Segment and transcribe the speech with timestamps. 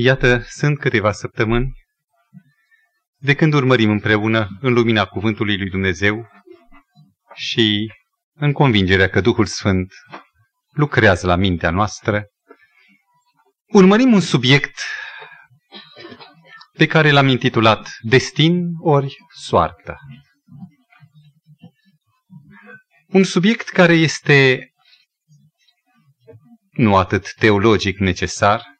[0.00, 1.72] Iată, sunt câteva săptămâni
[3.16, 6.28] de când urmărim împreună în lumina Cuvântului lui Dumnezeu
[7.34, 7.92] și
[8.34, 9.92] în convingerea că Duhul Sfânt
[10.70, 12.24] lucrează la mintea noastră,
[13.66, 14.80] urmărim un subiect
[16.72, 19.96] pe care l-am intitulat Destin ori soartă.
[23.06, 24.68] Un subiect care este
[26.70, 28.77] nu atât teologic necesar,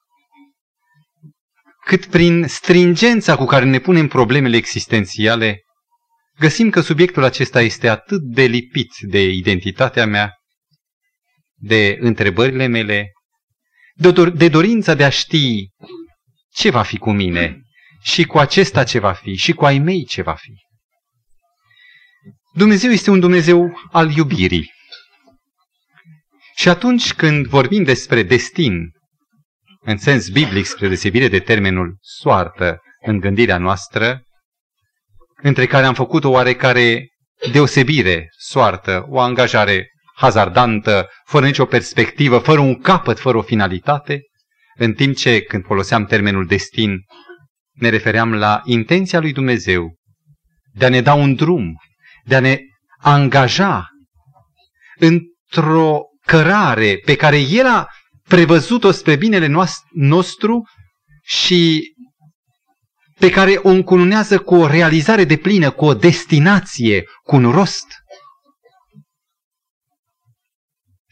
[1.88, 5.62] cât prin stringența cu care ne punem problemele existențiale,
[6.38, 10.34] găsim că subiectul acesta este atât de lipit de identitatea mea,
[11.54, 13.12] de întrebările mele,
[13.94, 15.68] de, dor- de dorința de a ști
[16.50, 17.60] ce va fi cu mine
[18.02, 20.52] și cu acesta ce va fi și cu ai mei ce va fi.
[22.54, 24.72] Dumnezeu este un Dumnezeu al iubirii.
[26.56, 28.90] Și atunci când vorbim despre destin,
[29.88, 34.22] în sens biblic, spre deosebire de termenul soartă în gândirea noastră,
[35.42, 37.08] între care am făcut o oarecare
[37.52, 44.20] deosebire, soartă, o angajare hazardantă, fără nicio perspectivă, fără un capăt, fără o finalitate,
[44.76, 47.00] în timp ce, când foloseam termenul destin,
[47.72, 49.94] ne refeream la intenția lui Dumnezeu
[50.72, 51.76] de a ne da un drum,
[52.24, 52.58] de a ne
[52.98, 53.88] angaja
[54.96, 57.86] într-o cărare pe care El a
[58.28, 59.54] prevăzut-o spre binele
[59.92, 60.68] nostru
[61.22, 61.92] și
[63.18, 67.86] pe care o încununează cu o realizare de plină, cu o destinație, cu un rost.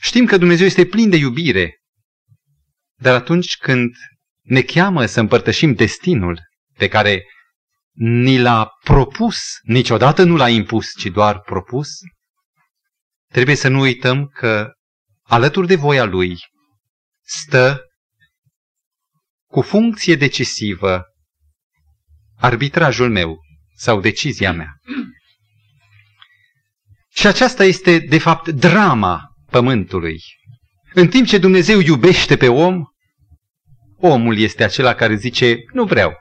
[0.01, 1.77] Știm că Dumnezeu este plin de iubire,
[2.95, 3.95] dar atunci când
[4.43, 6.41] ne cheamă să împărtășim destinul
[6.79, 7.25] pe care
[7.99, 11.89] ni l-a propus, niciodată nu l-a impus, ci doar propus,
[13.33, 14.71] trebuie să nu uităm că
[15.23, 16.39] alături de voia lui
[17.27, 17.81] stă
[19.47, 21.05] cu funcție decisivă
[22.37, 23.39] arbitrajul meu
[23.75, 24.73] sau decizia mea.
[27.15, 30.21] Și aceasta este, de fapt, drama pământului.
[30.95, 32.85] În timp ce Dumnezeu iubește pe om,
[33.97, 36.13] omul este acela care zice, nu vreau.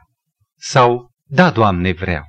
[0.58, 2.24] Sau, da, Doamne, vreau.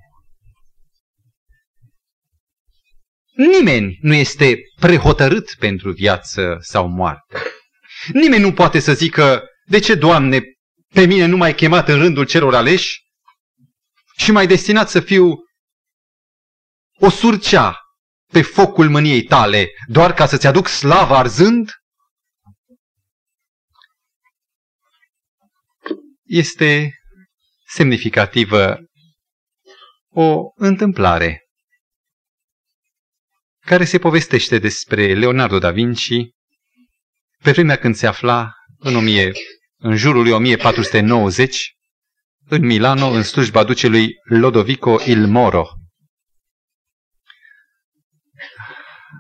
[3.36, 7.36] Nimeni nu este prehotărât pentru viață sau moarte.
[8.12, 10.40] Nimeni nu poate să zică, de ce, Doamne,
[10.94, 13.00] pe mine nu m-ai chemat în rândul celor aleși
[14.16, 15.32] și m-ai destinat să fiu
[16.98, 17.80] o surcea
[18.32, 21.70] pe focul mâniei tale, doar ca să-ți aduc slava arzând?
[26.24, 26.90] Este
[27.66, 28.78] semnificativă
[30.08, 31.40] o întâmplare
[33.60, 36.12] care se povestește despre Leonardo da Vinci
[37.46, 39.32] pe vremea când se afla în, 1000,
[39.76, 41.76] în jurul lui 1490
[42.48, 45.68] în Milano în slujba ducelui Lodovico il Moro.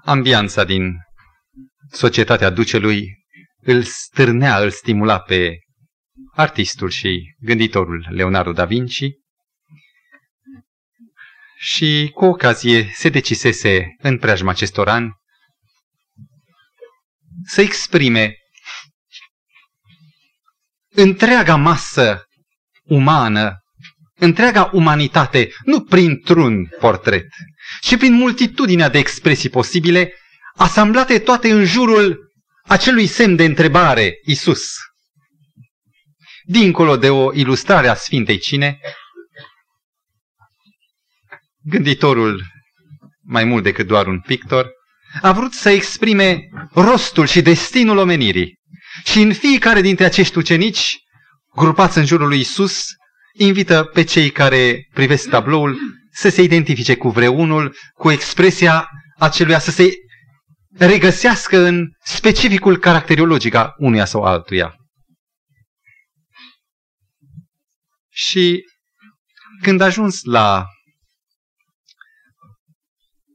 [0.04, 0.92] Ambianța din
[1.90, 3.08] societatea ducelui
[3.60, 5.58] îl stârnea, îl stimula pe
[6.32, 9.04] artistul și gânditorul Leonardo da Vinci
[11.56, 15.24] și cu ocazie se decisese în preajma acestor ani
[17.46, 18.36] să exprime
[20.94, 22.24] întreaga masă
[22.84, 23.60] umană,
[24.18, 27.26] întreaga umanitate, nu printr-un portret,
[27.80, 30.12] ci prin multitudinea de expresii posibile,
[30.56, 32.30] asamblate toate în jurul
[32.62, 34.74] acelui semn de întrebare, Isus.
[36.42, 38.80] Dincolo de o ilustrare a Sfintei Cine,
[41.62, 42.42] gânditorul,
[43.22, 44.75] mai mult decât doar un pictor,
[45.20, 48.58] a vrut să exprime rostul și destinul omenirii.
[49.04, 50.98] Și în fiecare dintre acești ucenici,
[51.54, 52.86] grupați în jurul lui Isus,
[53.32, 55.78] invită pe cei care privesc tabloul
[56.10, 59.90] să se identifice cu vreunul, cu expresia aceluia, să se
[60.78, 64.74] regăsească în specificul caracteriologic a unuia sau altuia.
[68.10, 68.64] Și
[69.62, 70.66] când a ajuns la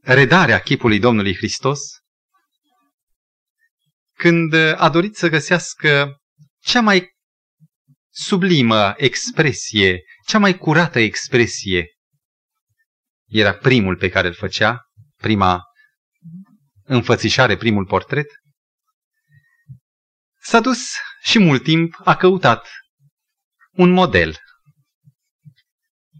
[0.02, 1.80] redarea chipului Domnului Hristos,
[4.18, 6.16] când a dorit să găsească
[6.60, 7.10] cea mai
[8.10, 11.86] sublimă expresie, cea mai curată expresie,
[13.28, 14.80] era primul pe care îl făcea,
[15.16, 15.62] prima
[16.84, 18.26] înfățișare, primul portret,
[20.40, 22.68] s-a dus și mult timp a căutat
[23.70, 24.36] un model.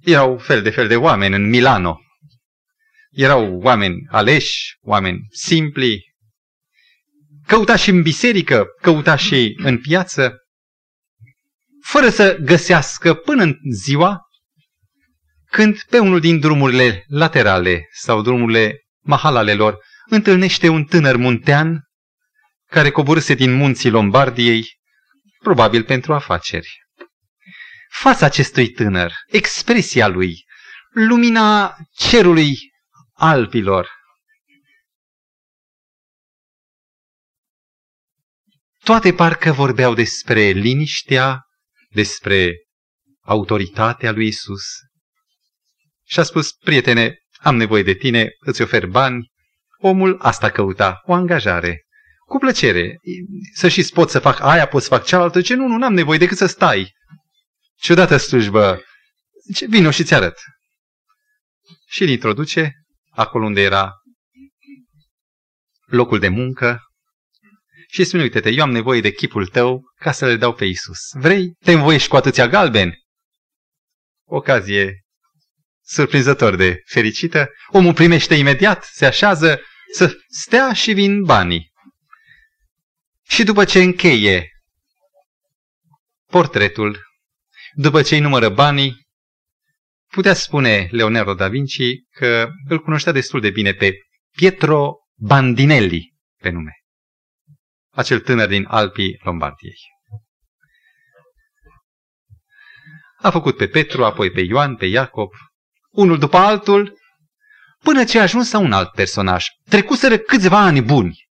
[0.00, 2.00] Erau fel de fel de oameni în Milano,
[3.12, 6.00] erau oameni aleși, oameni simpli.
[7.47, 10.37] Căuta și în biserică, căuta și în piață.
[11.85, 14.20] fără să găsească până în ziua
[15.50, 21.81] când pe unul din drumurile laterale sau drumurile mahalale lor întâlnește un tânăr muntean
[22.70, 24.67] care coborâse din munții Lombardiei,
[25.38, 26.69] probabil pentru afaceri.
[27.91, 30.44] Fața acestui tânăr, expresia lui,
[30.91, 32.71] lumina cerului
[33.24, 33.88] Alpilor,
[38.84, 41.40] toate parcă vorbeau despre liniștea,
[41.90, 42.54] despre
[43.20, 44.64] autoritatea lui Isus.
[46.04, 49.30] Și a spus, prietene, am nevoie de tine, îți ofer bani.
[49.78, 51.82] Omul asta căuta, o angajare.
[52.26, 52.98] Cu plăcere.
[53.54, 55.40] Să și pot să fac aia, pot să fac cealaltă.
[55.40, 56.92] Ce nu, nu, n-am nevoie decât să stai.
[57.76, 58.84] Ciudată slujbă.
[59.54, 60.38] Ce vino și ți arăt.
[61.86, 62.81] Și îl introduce
[63.14, 63.93] acolo unde era
[65.87, 66.81] locul de muncă
[67.88, 70.99] și spune, uite-te, eu am nevoie de chipul tău ca să le dau pe Isus.
[71.12, 71.55] Vrei?
[71.64, 72.99] Te învoiești cu atâția galbeni?
[74.25, 75.03] Ocazie
[75.85, 77.49] surprinzător de fericită.
[77.69, 79.61] Omul primește imediat, se așează
[79.94, 81.73] să stea și vin banii.
[83.29, 84.49] Și după ce încheie
[86.26, 87.00] portretul,
[87.73, 89.01] după ce îi numără banii,
[90.12, 93.93] putea spune Leonardo da Vinci că îl cunoștea destul de bine pe
[94.37, 96.73] Pietro Bandinelli pe nume.
[97.91, 99.76] Acel tânăr din Alpii Lombardiei.
[103.17, 105.31] A făcut pe Petru, apoi pe Ioan, pe Iacob,
[105.91, 106.99] unul după altul,
[107.79, 109.47] până ce a ajuns la un alt personaj.
[109.69, 111.29] Trecuseră câțiva ani buni.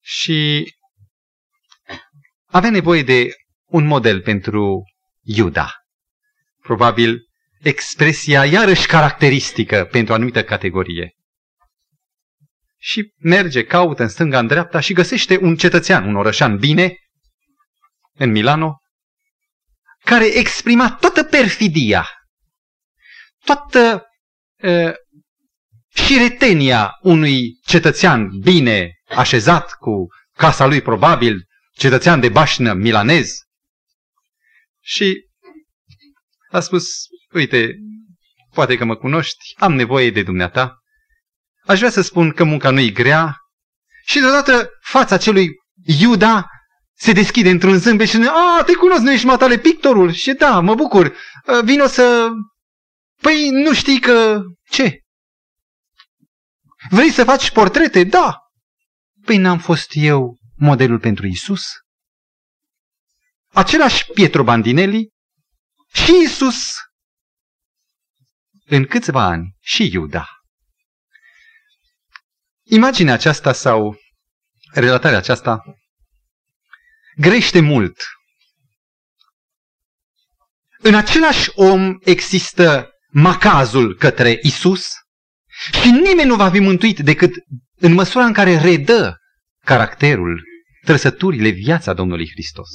[0.00, 0.68] Și
[2.46, 3.30] avea nevoie de
[3.64, 4.82] un model pentru
[5.20, 5.83] Iuda.
[6.64, 7.28] Probabil
[7.60, 11.14] expresia iarăși caracteristică pentru o anumită categorie.
[12.78, 16.96] Și merge, caută în stânga, în dreapta și găsește un cetățean, un orășan bine,
[18.12, 18.78] în Milano,
[20.04, 22.08] care exprima toată perfidia,
[23.44, 24.06] toată
[24.62, 24.92] uh,
[25.94, 33.32] șiretenia unui cetățean bine așezat cu casa lui probabil, cetățean de bașnă milanez.
[34.80, 35.32] Și
[36.54, 37.74] a spus, uite,
[38.52, 40.78] poate că mă cunoști, am nevoie de dumneata.
[41.66, 43.36] Aș vrea să spun că munca nu-i grea.
[44.04, 45.48] Și deodată fața celui
[46.00, 46.46] Iuda
[46.94, 50.12] se deschide într-un zâmbet și spune, a, te cunosc, nu ești matale pictorul?
[50.12, 52.28] Și da, mă bucur, uh, vino să...
[53.20, 54.42] Păi nu știi că...
[54.70, 54.98] Ce?
[56.90, 58.04] Vrei să faci portrete?
[58.04, 58.38] Da.
[59.24, 61.64] Păi n-am fost eu modelul pentru Isus?
[63.52, 65.13] Același Pietro Bandinelli
[65.94, 66.74] și Isus.
[68.66, 70.28] În câțiva ani și Iuda.
[72.62, 73.96] Imaginea aceasta sau
[74.72, 75.62] relatarea aceasta
[77.16, 77.96] grește mult.
[80.78, 84.90] În același om există macazul către Isus
[85.82, 87.32] și nimeni nu va fi mântuit decât
[87.74, 89.18] în măsura în care redă
[89.64, 90.42] caracterul,
[90.84, 92.68] trăsăturile, viața Domnului Hristos.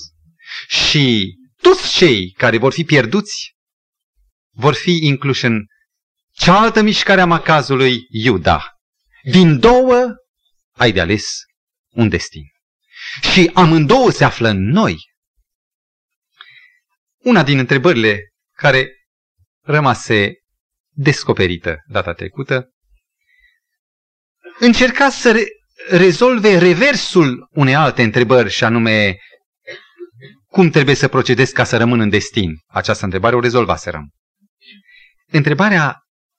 [0.68, 3.56] Și toți cei care vor fi pierduți
[4.52, 5.66] vor fi incluși în
[6.32, 8.74] cealaltă mișcare a macazului Iuda.
[9.24, 10.06] Din două
[10.72, 11.38] ai de ales
[11.90, 12.44] un destin.
[13.34, 14.98] Și amândouă se află în noi.
[17.18, 18.90] Una din întrebările care
[19.64, 20.34] rămase
[20.90, 22.70] descoperită data trecută,
[24.60, 25.48] încerca să re-
[25.90, 29.18] rezolve reversul unei alte întrebări și anume
[30.52, 32.52] cum trebuie să procedezi ca să rămân în destin.
[32.68, 34.10] Această întrebare o rezolvaserăm.
[35.32, 35.98] Întrebarea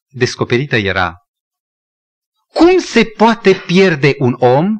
[0.08, 1.14] descoperită era
[2.52, 4.76] cum se poate pierde un om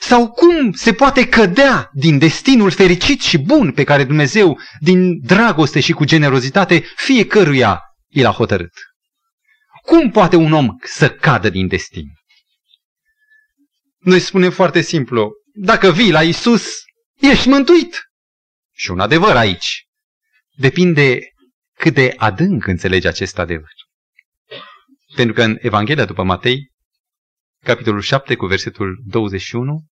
[0.00, 5.80] sau cum se poate cădea din destinul fericit și bun pe care Dumnezeu, din dragoste
[5.80, 8.72] și cu generozitate, fiecăruia i l-a hotărât?
[9.82, 12.04] Cum poate un om să cadă din destin?
[13.98, 16.82] Noi spunem foarte simplu, dacă vii la Isus,
[17.20, 17.96] ești mântuit.
[18.74, 19.86] Și un adevăr aici.
[20.56, 21.18] Depinde
[21.76, 23.72] cât de adânc înțelegi acest adevăr.
[25.14, 26.72] Pentru că în Evanghelia după Matei,
[27.64, 29.84] capitolul 7 cu versetul 21,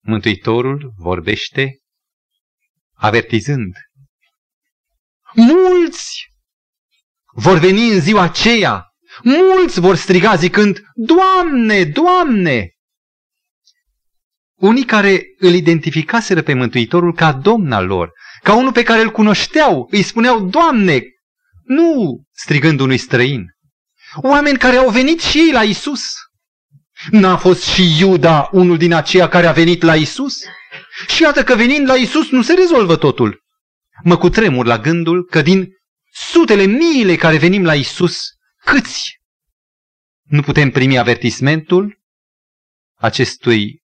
[0.00, 1.80] Mântuitorul vorbește
[2.94, 3.74] avertizând.
[5.34, 6.26] Mulți
[7.34, 8.86] vor veni în ziua aceea,
[9.22, 12.73] mulți vor striga zicând, Doamne, Doamne!
[14.64, 19.10] Unii care îl identificaseră pe Mântuitorul ca domn al lor, ca unul pe care îl
[19.10, 21.02] cunoșteau, îi spuneau, Doamne,
[21.64, 23.46] nu strigând unui străin.
[24.16, 26.02] Oameni care au venit și ei la Isus.
[27.10, 30.36] N-a fost și Iuda unul din aceia care a venit la Isus?
[31.06, 33.42] Și iată că venind la Isus nu se rezolvă totul.
[34.02, 35.68] Mă cutremur la gândul că din
[36.12, 38.22] sutele miile care venim la Isus,
[38.64, 39.20] câți
[40.22, 41.98] nu putem primi avertismentul
[42.94, 43.83] acestui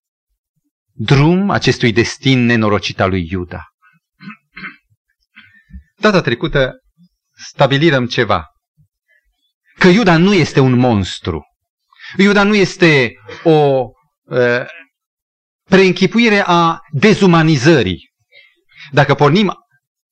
[0.91, 3.65] drum, acestui destin nenorocit al lui Iuda.
[5.97, 6.71] Data trecută
[7.47, 8.45] stabilirăm ceva.
[9.77, 11.45] Că Iuda nu este un monstru.
[12.17, 13.85] Iuda nu este o
[14.23, 14.65] uh,
[15.63, 18.11] preînchipuire a dezumanizării.
[18.91, 19.53] Dacă pornim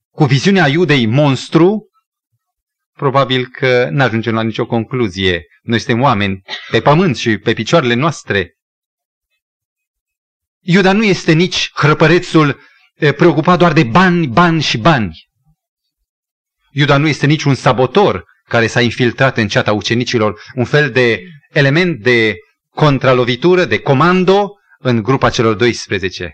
[0.09, 1.89] cu viziunea Iudei monstru,
[2.93, 5.43] probabil că nu ajungem la nicio concluzie.
[5.61, 8.53] Noi suntem oameni pe pământ și pe picioarele noastre.
[10.59, 12.59] Iuda nu este nici hrăpărețul
[13.15, 15.27] preocupat doar de bani, bani și bani.
[16.71, 21.21] Iuda nu este nici un sabotor care s-a infiltrat în ceata ucenicilor, un fel de
[21.49, 22.35] element de
[22.69, 26.33] contralovitură, de comando în grupa celor 12.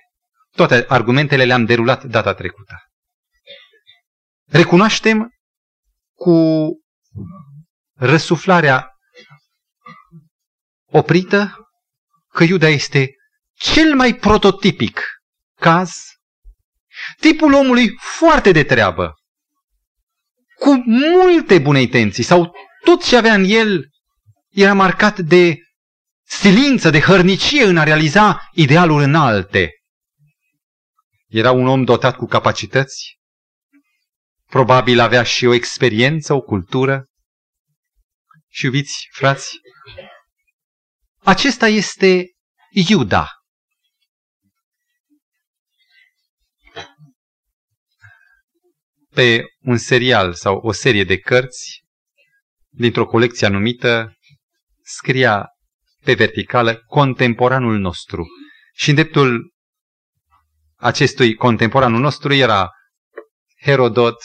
[0.52, 2.76] Toate argumentele le-am derulat data trecută.
[4.46, 5.30] Recunoaștem
[6.14, 6.68] cu
[7.98, 8.90] răsuflarea
[10.92, 11.70] oprită
[12.34, 13.12] că Iuda este
[13.58, 15.02] cel mai prototipic
[15.60, 15.94] caz,
[17.20, 19.14] tipul omului foarte de treabă,
[20.56, 23.90] cu multe bune intenții sau tot ce avea în el
[24.50, 25.58] era marcat de
[26.28, 29.72] silință, de hărnicie în a realiza idealuri înalte.
[31.28, 33.20] Era un om dotat cu capacități,
[34.46, 37.06] probabil avea și o experiență, o cultură.
[38.48, 39.60] Și iubiți, frați,
[41.24, 42.30] acesta este
[42.70, 43.30] Iuda.
[49.16, 51.84] Pe un serial sau o serie de cărți,
[52.70, 54.16] dintr-o colecție anumită,
[54.84, 55.48] scria
[56.04, 58.26] pe verticală contemporanul nostru.
[58.74, 59.54] Și în dreptul
[60.76, 62.70] acestui contemporanul nostru era
[63.62, 64.18] Herodot,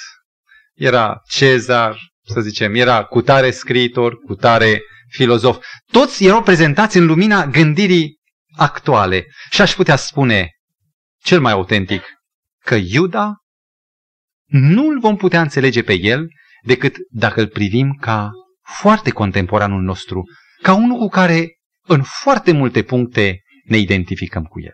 [0.75, 5.65] era Cezar, să zicem, era cutare scriitor, cutare filozof.
[5.93, 8.19] Toți erau prezentați în lumina gândirii
[8.57, 9.27] actuale.
[9.51, 10.51] Și aș putea spune,
[11.23, 12.03] cel mai autentic,
[12.65, 13.35] că Iuda
[14.51, 16.29] nu îl vom putea înțelege pe el
[16.63, 18.31] decât dacă îl privim ca
[18.81, 20.25] foarte contemporanul nostru,
[20.63, 24.73] ca unul cu care în foarte multe puncte ne identificăm cu el.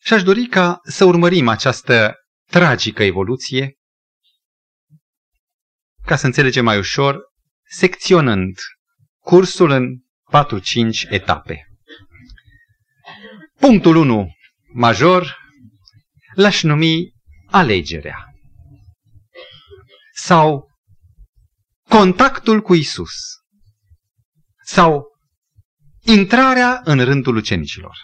[0.00, 2.14] Și aș dori ca să urmărim această
[2.50, 3.74] tragică evoluție,
[6.04, 7.20] ca să înțelegem mai ușor,
[7.64, 8.58] secționând
[9.18, 9.98] cursul în
[11.06, 11.66] 4-5 etape.
[13.58, 14.28] Punctul 1
[14.72, 15.36] major
[16.34, 17.12] l-aș numi
[17.52, 18.34] alegerea
[20.14, 20.70] sau
[21.88, 23.12] contactul cu Isus
[24.64, 25.04] sau
[26.00, 27.96] intrarea în rândul ucenicilor.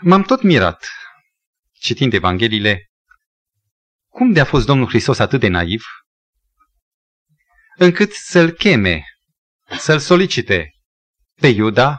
[0.00, 0.88] M-am tot mirat,
[1.72, 2.90] citind Evangheliile,
[4.08, 5.82] cum de a fost Domnul Hristos atât de naiv,
[7.76, 9.04] încât să-l cheme,
[9.78, 10.70] să-l solicite
[11.40, 11.98] pe Iuda,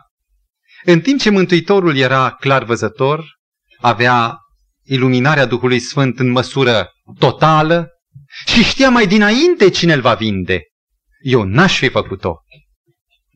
[0.83, 3.39] în timp ce Mântuitorul era clar văzător,
[3.81, 4.37] avea
[4.83, 7.89] iluminarea Duhului Sfânt în măsură totală
[8.45, 10.61] și știa mai dinainte cine îl va vinde.
[11.21, 12.35] Eu n-aș fi făcut-o.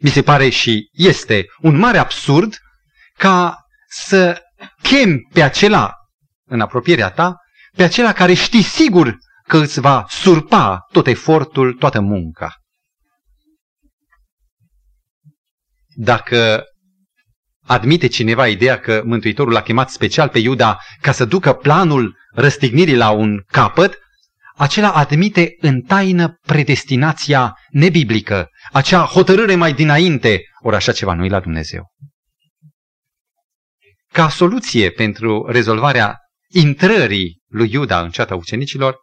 [0.02, 2.58] Mi se pare și este un mare absurd
[3.18, 4.42] ca să
[4.82, 5.94] chem pe acela
[6.46, 7.36] în apropierea ta,
[7.76, 12.54] pe acela care știi sigur că îți va surpa tot efortul, toată munca.
[15.96, 16.64] Dacă
[17.66, 22.96] admite cineva ideea că Mântuitorul l-a chemat special pe Iuda ca să ducă planul răstignirii
[22.96, 24.00] la un capăt,
[24.56, 31.40] acela admite în taină predestinația nebiblică, acea hotărâre mai dinainte, ori așa ceva nu la
[31.40, 31.94] Dumnezeu.
[34.12, 36.18] Ca soluție pentru rezolvarea
[36.48, 38.96] intrării lui Iuda în ceata ucenicilor,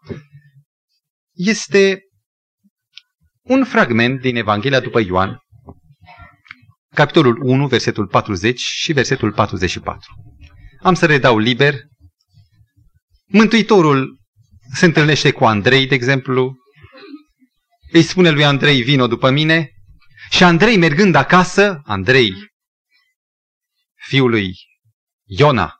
[1.32, 2.00] este
[3.42, 5.38] un fragment din Evanghelia după Ioan,
[6.94, 10.00] capitolul 1, versetul 40 și versetul 44.
[10.82, 11.74] Am să redau liber.
[13.26, 14.18] Mântuitorul
[14.72, 16.56] se întâlnește cu Andrei, de exemplu,
[17.92, 19.70] îi spune lui Andrei, vino după mine,
[20.30, 22.32] și Andrei mergând acasă, Andrei,
[23.94, 24.54] fiul lui
[25.24, 25.74] Iona,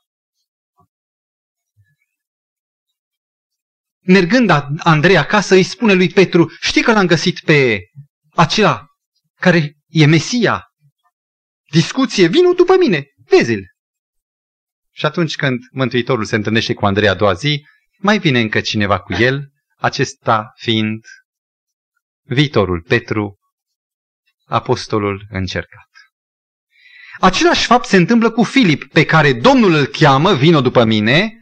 [4.00, 7.80] mergând Andrei acasă, îi spune lui Petru, știi că l-am găsit pe
[8.30, 8.86] acela
[9.40, 10.71] care e Mesia?
[11.72, 13.64] Discuție, vino după mine, vezi-l.
[14.90, 17.66] Și atunci când Mântuitorul se întâlnește cu Andrei a doua zi,
[17.98, 21.04] mai vine încă cineva cu el, acesta fiind
[22.22, 23.38] viitorul Petru,
[24.44, 25.88] apostolul încercat.
[27.20, 31.32] Același fapt se întâmplă cu Filip, pe care Domnul îl cheamă, vino după mine,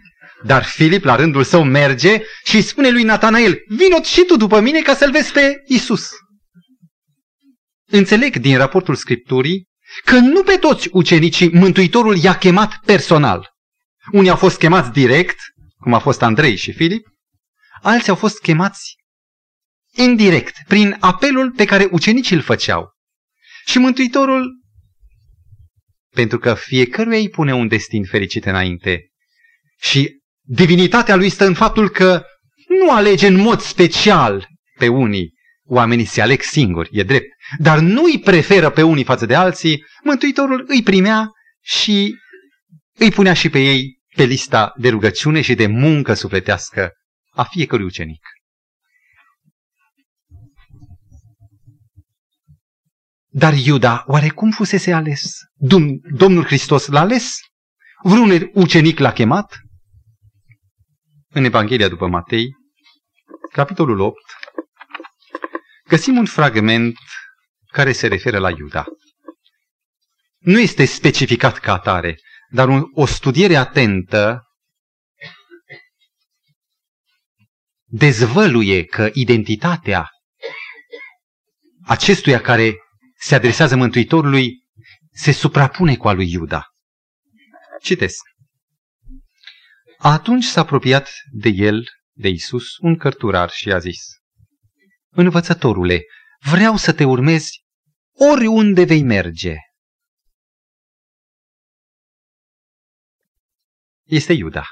[0.45, 4.61] dar Filip la rândul său merge și îi spune lui Natanael, vino și tu după
[4.61, 6.11] mine ca să-l vezi pe Isus.
[7.87, 9.69] Înțeleg din raportul Scripturii
[10.05, 13.51] că nu pe toți ucenicii Mântuitorul i-a chemat personal.
[14.13, 15.39] Unii au fost chemați direct,
[15.77, 17.07] cum a fost Andrei și Filip,
[17.83, 18.97] alții au fost chemați
[19.95, 22.89] indirect, prin apelul pe care ucenicii îl făceau.
[23.67, 24.61] Și Mântuitorul,
[26.15, 29.11] pentru că fiecăruia îi pune un destin fericit înainte
[29.81, 32.25] și divinitatea lui stă în faptul că
[32.69, 35.33] nu alege în mod special pe unii,
[35.71, 37.27] oamenii se aleg singuri, e drept,
[37.59, 42.15] dar nu îi preferă pe unii față de alții, Mântuitorul îi primea și
[42.99, 46.93] îi punea și pe ei pe lista de rugăciune și de muncă sufletească
[47.31, 48.23] a fiecărui ucenic.
[53.33, 55.33] Dar Iuda, oare cum fusese ales?
[56.13, 57.39] Domnul Hristos l-a ales?
[58.03, 59.61] Vreun ucenic l-a chemat?
[61.29, 62.49] În Evanghelia după Matei,
[63.53, 64.17] capitolul 8,
[65.91, 66.97] găsim un fragment
[67.67, 68.85] care se referă la Iuda.
[70.39, 72.19] Nu este specificat ca atare,
[72.51, 74.45] dar un, o studiere atentă
[77.85, 80.09] dezvăluie că identitatea
[81.85, 82.77] acestuia care
[83.19, 84.65] se adresează Mântuitorului
[85.13, 86.67] se suprapune cu a lui Iuda.
[87.83, 88.23] Citesc.
[89.99, 94.20] Atunci s-a apropiat de el, de Isus, un cărturar și a zis,
[95.13, 96.03] Învățătorule,
[96.39, 97.65] vreau să te urmezi
[98.13, 99.55] oriunde vei merge.
[104.05, 104.67] Este Iuda.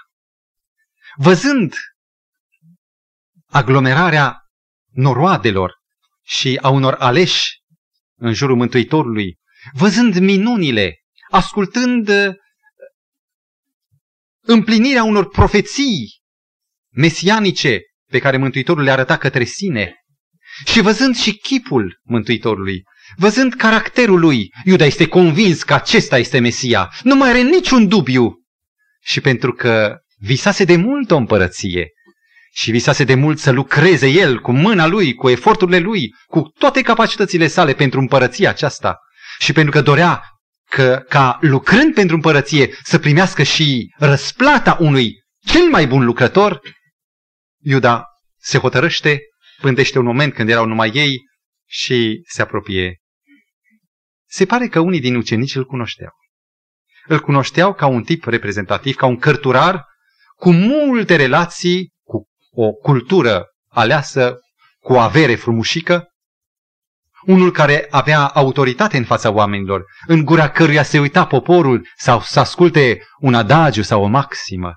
[1.16, 1.74] Văzând
[3.46, 4.36] aglomerarea
[4.92, 5.74] noroadelor
[6.22, 7.62] și a unor aleși
[8.14, 9.38] în jurul Mântuitorului,
[9.72, 10.98] văzând minunile,
[11.30, 12.34] ascultând uh,
[14.40, 16.22] împlinirea unor profeții
[16.88, 17.80] mesianice
[18.10, 19.94] pe care Mântuitorul le arăta către sine
[20.64, 22.82] și văzând și chipul Mântuitorului,
[23.16, 28.34] văzând caracterul lui, Iuda este convins că acesta este Mesia, nu mai are niciun dubiu.
[29.00, 31.88] Și pentru că visase de mult o împărăție
[32.52, 36.82] și visase de mult să lucreze el cu mâna lui, cu eforturile lui, cu toate
[36.82, 38.98] capacitățile sale pentru împărăția aceasta
[39.38, 40.22] și pentru că dorea
[40.70, 45.14] că, ca lucrând pentru împărăție să primească și răsplata unui
[45.46, 46.60] cel mai bun lucrător,
[47.60, 48.04] Iuda
[48.40, 49.20] se hotărăște,
[49.60, 51.16] pândește un moment când erau numai ei
[51.66, 53.00] și se apropie.
[54.28, 56.12] Se pare că unii din ucenici îl cunoșteau.
[57.06, 59.84] Îl cunoșteau ca un tip reprezentativ, ca un cărturar
[60.34, 64.38] cu multe relații, cu o cultură aleasă,
[64.78, 66.08] cu o avere frumușică,
[67.22, 72.40] unul care avea autoritate în fața oamenilor, în gura căruia se uita poporul sau să
[72.40, 74.74] asculte un adagiu sau o maximă.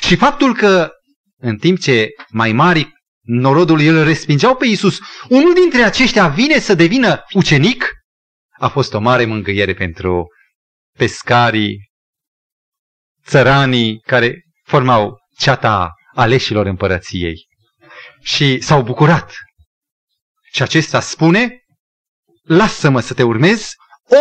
[0.00, 0.90] Și faptul că
[1.36, 2.92] în timp ce mai mari
[3.24, 7.92] norodul îl respingeau pe Iisus, unul dintre aceștia vine să devină ucenic,
[8.58, 10.28] a fost o mare mângâiere pentru
[10.98, 11.90] pescarii,
[13.26, 17.46] țăranii care formau ceata aleșilor împărăției.
[18.20, 19.34] Și s-au bucurat.
[20.52, 21.58] Și acesta spune,
[22.42, 23.72] lasă-mă să te urmez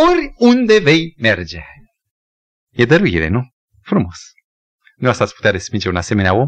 [0.05, 1.61] oriunde vei merge.
[2.69, 3.41] E dăruire, nu?
[3.81, 4.19] Frumos.
[4.95, 6.47] Nu asta ați putea respinge un asemenea om?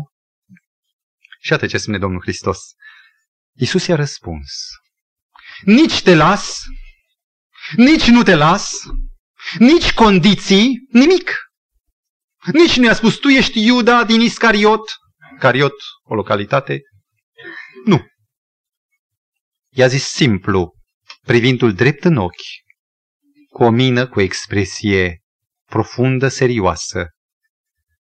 [1.45, 2.60] Și atât ce spune Domnul Hristos.
[3.53, 4.67] Iisus i-a răspuns.
[5.63, 6.63] Nici te las,
[7.75, 8.73] nici nu te las,
[9.58, 11.31] nici condiții, nimic.
[12.53, 14.95] Nici nu i-a spus, tu ești Iuda din Iscariot,
[15.39, 16.81] Cariot, o localitate.
[17.86, 18.05] Nu.
[19.69, 20.73] I-a zis simplu,
[21.21, 22.63] privindu-l drept în ochi,
[23.49, 25.23] cu o mină cu expresie
[25.65, 27.10] profundă, serioasă.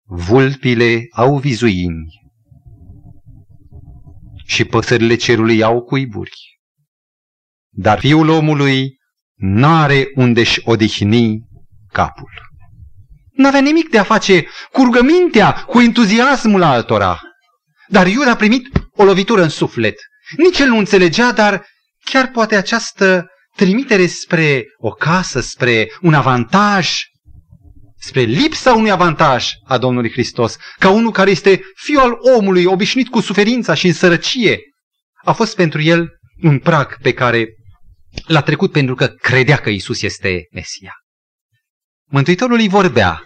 [0.04, 2.26] Vulpile au vizuini
[4.48, 6.60] și păsările cerului au cuiburi.
[7.70, 8.98] Dar fiul omului
[9.36, 11.40] n-are unde-și odihni
[11.92, 12.32] capul.
[13.32, 17.22] N-avea nimic de a face cu rugămintea, cu entuziasmul altora.
[17.88, 19.96] Dar Iuda a primit o lovitură în suflet.
[20.38, 21.66] Nici el nu înțelegea, dar
[22.04, 26.92] chiar poate această trimitere spre o casă, spre un avantaj,
[28.00, 33.10] spre lipsa unui avantaj a Domnului Hristos, ca unul care este fiul al omului, obișnuit
[33.10, 34.60] cu suferința și în sărăcie,
[35.24, 36.10] a fost pentru el
[36.44, 37.48] un prag pe care
[38.26, 40.94] l-a trecut pentru că credea că Isus este Mesia.
[42.10, 43.22] Mântuitorul îi vorbea.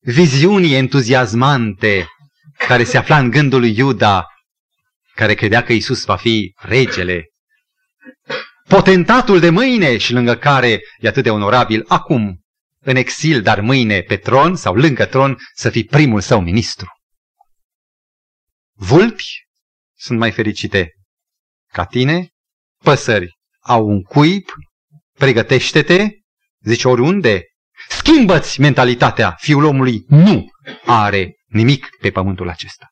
[0.00, 2.06] Viziunii entuziasmante
[2.68, 4.26] care se afla în gândul lui Iuda,
[5.14, 7.24] care credea că Isus va fi regele.
[8.68, 12.40] Potentatul de mâine și lângă care e atât de onorabil acum,
[12.80, 16.86] în exil, dar mâine pe tron sau lângă tron, să fii primul său ministru.
[18.72, 19.24] Vulpi
[19.98, 20.90] sunt mai fericite
[21.72, 22.28] ca tine,
[22.82, 24.44] păsări au un cuib,
[25.12, 26.08] pregătește-te,
[26.60, 27.42] zice oriunde,
[27.88, 30.46] schimbă-ți mentalitatea, fiul omului nu
[30.84, 32.86] are nimic pe pământul acesta.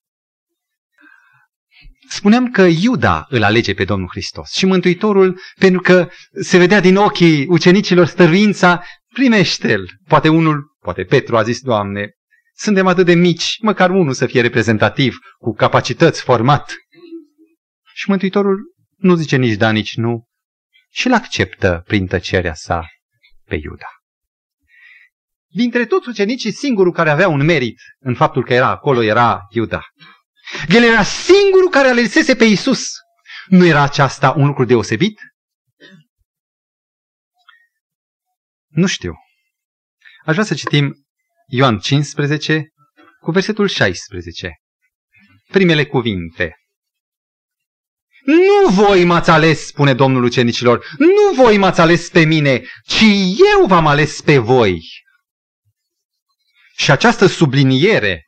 [2.08, 6.08] Spuneam că Iuda îl alege pe Domnul Hristos și Mântuitorul, pentru că
[6.40, 9.90] se vedea din ochii ucenicilor stăruința, primește-l.
[10.08, 12.10] Poate unul, poate Petru a zis, Doamne,
[12.54, 16.74] suntem atât de mici, măcar unul să fie reprezentativ, cu capacități, format.
[17.94, 18.58] Și Mântuitorul
[18.96, 20.24] nu zice nici da, nici nu,
[20.90, 22.86] și îl acceptă prin tăcerea sa
[23.44, 23.86] pe Iuda.
[25.46, 29.82] Dintre toți ucenicii, singurul care avea un merit în faptul că era acolo era Iuda.
[30.68, 32.92] El era singurul care alesese pe Isus.
[33.46, 35.20] Nu era aceasta un lucru deosebit?
[38.66, 39.14] Nu știu.
[40.24, 40.94] Aș vrea să citim
[41.46, 42.68] Ioan 15
[43.20, 44.52] cu versetul 16.
[45.50, 46.56] Primele cuvinte.
[48.24, 53.04] Nu voi m-ați ales, spune Domnul ucenicilor, nu voi m-ați ales pe mine, ci
[53.58, 54.80] eu v-am ales pe voi.
[56.76, 58.24] Și această subliniere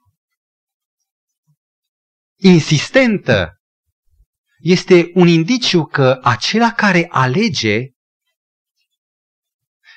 [2.47, 3.61] insistentă
[4.59, 7.91] este un indiciu că acela care alege,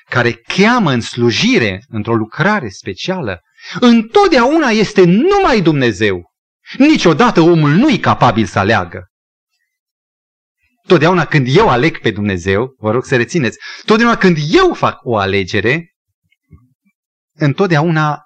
[0.08, 3.40] care cheamă în slujire, într-o lucrare specială,
[3.80, 6.32] întotdeauna este numai Dumnezeu.
[6.78, 9.04] Niciodată omul nu e capabil să aleagă.
[10.86, 15.16] Totdeauna când eu aleg pe Dumnezeu, vă rog să rețineți, totdeauna când eu fac o
[15.16, 15.94] alegere,
[17.32, 18.22] întotdeauna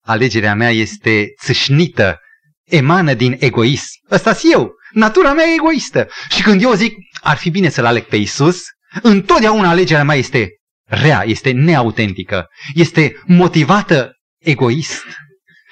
[0.00, 2.20] alegerea mea este țâșnită
[2.64, 3.88] emană din egoism.
[4.10, 4.72] ăsta eu.
[4.92, 6.08] Natura mea e egoistă.
[6.28, 8.64] Și când eu zic, ar fi bine să-L aleg pe Isus,
[9.02, 10.48] întotdeauna alegerea mea este
[10.84, 15.02] rea, este neautentică, este motivată egoist.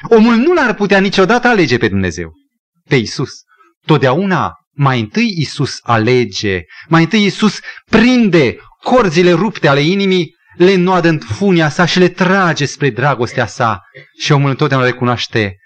[0.03, 2.33] Omul nu l-ar putea niciodată alege pe Dumnezeu,
[2.88, 3.31] pe Isus.
[3.87, 11.09] Totdeauna mai întâi Isus alege, mai întâi Isus prinde corzile rupte ale inimii, le înnoadă
[11.09, 13.81] în funia sa și le trage spre dragostea sa.
[14.18, 15.57] Și omul întotdeauna recunoaște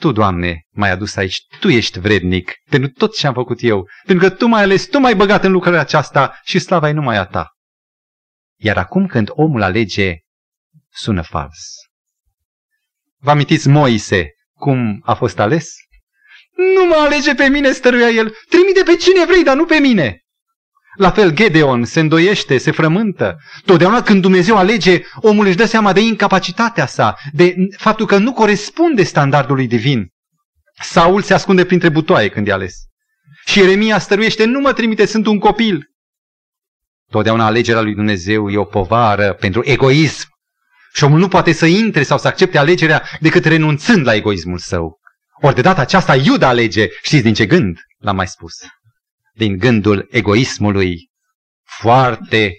[0.00, 4.28] tu, Doamne, m-ai adus aici, Tu ești vrednic pentru tot ce am făcut eu, pentru
[4.28, 7.24] că Tu m-ai ales, Tu m-ai băgat în lucrarea aceasta și slava e numai a
[7.26, 7.52] Ta.
[8.60, 10.18] Iar acum când omul alege,
[10.90, 11.74] sună fals.
[13.20, 15.74] Vă amintiți Moise, cum a fost ales?
[16.56, 20.22] Nu mă alege pe mine, stăruia el, trimite pe cine vrei, dar nu pe mine.
[20.98, 23.36] La fel, Gedeon se îndoiește, se frământă.
[23.64, 28.32] Totdeauna când Dumnezeu alege, omul își dă seama de incapacitatea sa, de faptul că nu
[28.32, 30.08] corespunde standardului divin.
[30.80, 32.74] Saul se ascunde printre butoaie când e ales.
[33.46, 35.90] Și Ieremia stăruiește, nu mă trimite, sunt un copil.
[37.10, 40.28] Totdeauna alegerea lui Dumnezeu e o povară pentru egoism.
[40.92, 44.98] Și omul nu poate să intre sau să accepte alegerea decât renunțând la egoismul său.
[45.40, 47.78] Ori de data aceasta Iuda alege, știți din ce gând?
[47.98, 48.52] L-am mai spus
[49.38, 51.10] din gândul egoismului
[51.80, 52.52] foarte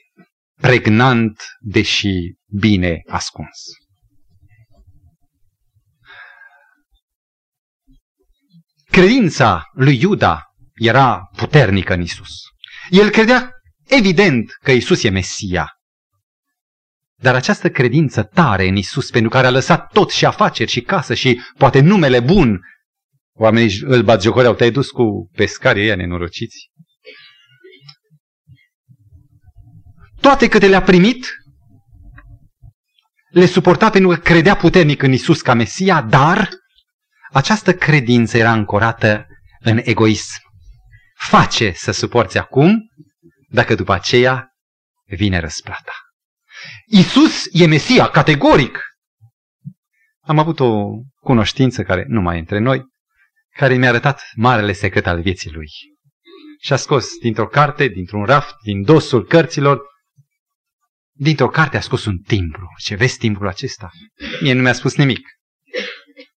[0.61, 2.13] pregnant, deși
[2.59, 3.63] bine ascuns.
[8.85, 12.29] Credința lui Iuda era puternică în Isus.
[12.89, 13.51] El credea
[13.87, 15.73] evident că Isus e Mesia.
[17.21, 21.13] Dar această credință tare în Isus, pentru care a lăsat tot și afaceri și casă
[21.13, 22.59] și poate numele bun
[23.41, 26.69] Oamenii îl bat jocoreau, te-ai dus cu pescarii ăia nenorociți?
[30.21, 31.27] Toate câte le-a primit,
[33.29, 36.49] le suporta pentru că credea puternic în Isus ca Mesia, dar
[37.31, 39.27] această credință era ancorată
[39.59, 40.41] în egoism.
[41.17, 42.89] Face să suporți acum,
[43.49, 44.49] dacă după aceea
[45.05, 45.93] vine răsplata.
[46.85, 48.83] Isus e Mesia, categoric.
[50.21, 50.87] Am avut o
[51.21, 52.83] cunoștință care nu mai e între noi,
[53.59, 55.67] care mi-a arătat marele secret al vieții lui.
[56.61, 59.81] Și a scos dintr-o carte, dintr-un raft, din dosul cărților,
[61.11, 62.67] dintr-o carte a scos un timbru.
[62.77, 63.89] Ce vezi timbrul acesta?
[64.41, 65.27] Mie nu mi-a spus nimic.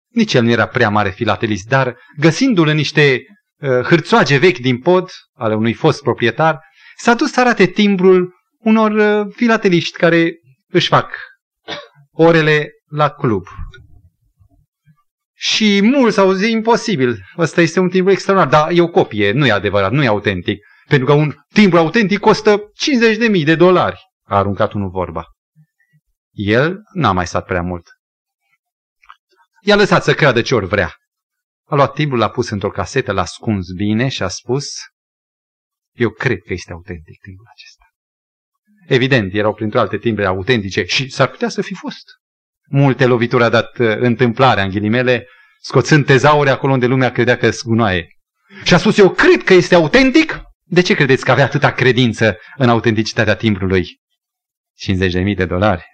[0.08, 3.22] Nici el nu era prea mare filatelist, dar găsindu-l în niște
[3.62, 6.60] uh, hârțoage vechi din pod, ale unui fost proprietar,
[6.98, 10.32] s-a dus să arate timbrul unor uh, filateliști care
[10.68, 11.12] își fac
[12.12, 13.46] orele la club.
[15.42, 17.18] Și mulți au zis imposibil.
[17.38, 20.66] Ăsta este un timbru extraordinar, dar e o copie, nu e adevărat, nu e autentic.
[20.88, 22.58] Pentru că un timbru autentic costă
[23.38, 24.00] 50.000 de dolari.
[24.24, 25.26] A aruncat unul vorba.
[26.32, 27.88] El n-a mai stat prea mult.
[29.62, 30.94] I-a lăsat să creadă ce ori vrea.
[31.66, 34.66] A luat timbrul, l-a pus într-o casetă, l-a ascuns bine și a spus
[35.94, 37.86] Eu cred că este autentic timbrul acesta.
[38.88, 42.19] Evident, erau printre alte timbre autentice și s-ar putea să fi fost.
[42.70, 45.28] Multe lovituri a dat uh, întâmplarea, în ghilimele,
[45.62, 48.08] scoțând tezauri acolo unde lumea credea că gunoaie.
[48.64, 50.42] Și a spus, eu cred că este autentic.
[50.64, 54.00] De ce credeți că avea atâta credință în autenticitatea timbrului?
[54.96, 55.86] 50.000 de dolari.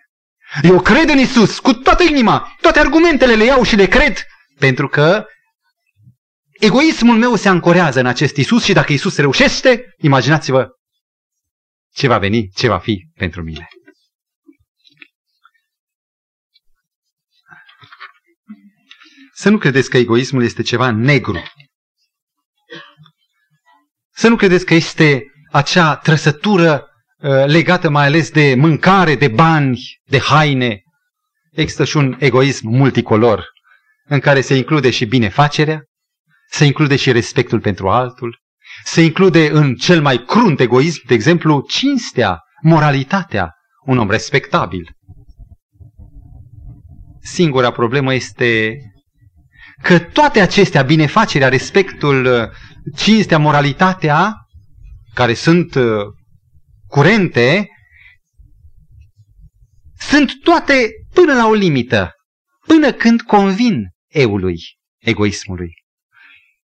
[0.64, 4.18] Eu cred în Isus cu toată inima, toate argumentele le iau și le cred,
[4.60, 5.26] pentru că
[6.60, 10.68] egoismul meu se ancorează în acest Isus și dacă Isus reușește, imaginați-vă
[11.94, 13.68] ce va veni, ce va fi pentru mine.
[19.38, 21.43] Să nu credeți că egoismul este ceva negru.
[24.13, 29.80] Să nu credeți că este acea trăsătură uh, legată mai ales de mâncare, de bani,
[30.04, 30.82] de haine.
[31.52, 33.45] Există și un egoism multicolor
[34.06, 35.84] în care se include și binefacerea,
[36.50, 38.39] se include și respectul pentru altul,
[38.84, 43.54] se include în cel mai crunt egoism, de exemplu, cinstea, moralitatea,
[43.86, 44.91] un om respectabil.
[47.21, 48.78] Singura problemă este
[49.86, 52.52] că toate acestea, binefacerea, respectul,
[52.95, 54.34] cinstea, moralitatea,
[55.13, 56.02] care sunt uh,
[56.88, 57.69] curente,
[59.98, 62.12] sunt toate până la o limită,
[62.67, 64.60] până când convin eului,
[64.98, 65.84] egoismului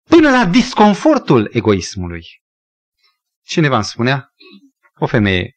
[0.09, 2.25] până la disconfortul egoismului.
[3.45, 4.29] Cineva îmi spunea,
[4.99, 5.57] o femeie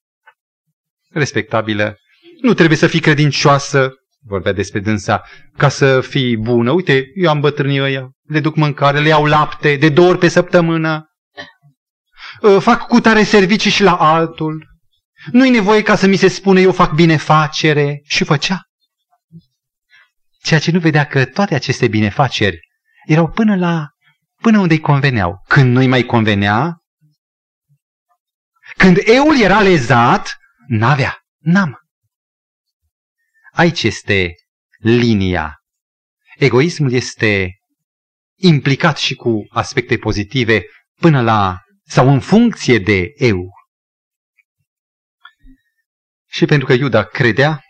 [1.10, 1.98] respectabilă,
[2.42, 3.94] nu trebuie să fii credincioasă,
[4.26, 5.24] vorbea despre dânsa,
[5.58, 6.72] ca să fii bună.
[6.72, 10.28] Uite, eu am bătrânii ăia, le duc mâncare, le iau lapte de două ori pe
[10.28, 11.06] săptămână,
[12.44, 14.68] ă, fac cu tare servicii și la altul.
[15.32, 18.62] Nu-i nevoie ca să mi se spune eu fac binefacere și făcea.
[20.42, 22.60] Ceea ce nu vedea că toate aceste binefaceri
[23.06, 23.88] erau până la
[24.42, 25.44] până unde îi conveneau.
[25.48, 26.78] Când nu-i mai convenea,
[28.78, 31.79] când eul era lezat, n-avea, n-am.
[33.60, 34.36] Aici este
[34.78, 35.56] linia.
[36.38, 37.60] Egoismul este
[38.36, 40.66] implicat și cu aspecte pozitive
[41.00, 43.50] până la sau în funcție de eu.
[46.30, 47.62] Și pentru că Iuda credea,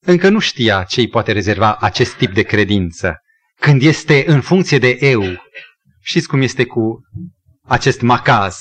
[0.00, 3.20] încă nu știa ce îi poate rezerva acest tip de credință
[3.60, 5.22] când este în funcție de eu.
[6.00, 7.00] Știți cum este cu
[7.62, 8.56] acest macaz?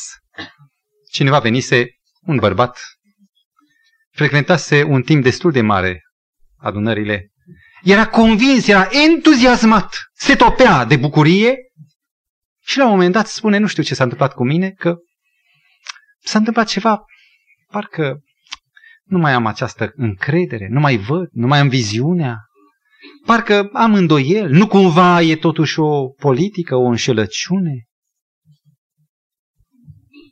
[1.11, 1.87] Cineva venise,
[2.21, 2.79] un bărbat,
[4.21, 6.01] frecventase un timp destul de mare
[6.57, 7.31] adunările.
[7.83, 11.55] Era convins, era entuziasmat, se topea de bucurie
[12.63, 14.95] și la un moment dat spune, nu știu ce s-a întâmplat cu mine, că
[16.19, 17.05] s-a întâmplat ceva,
[17.71, 18.19] parcă
[19.03, 22.37] nu mai am această încredere, nu mai văd, nu mai am viziunea,
[23.25, 24.49] Parcă am îndoiel.
[24.49, 27.85] Nu cumva e totuși o politică, o înșelăciune?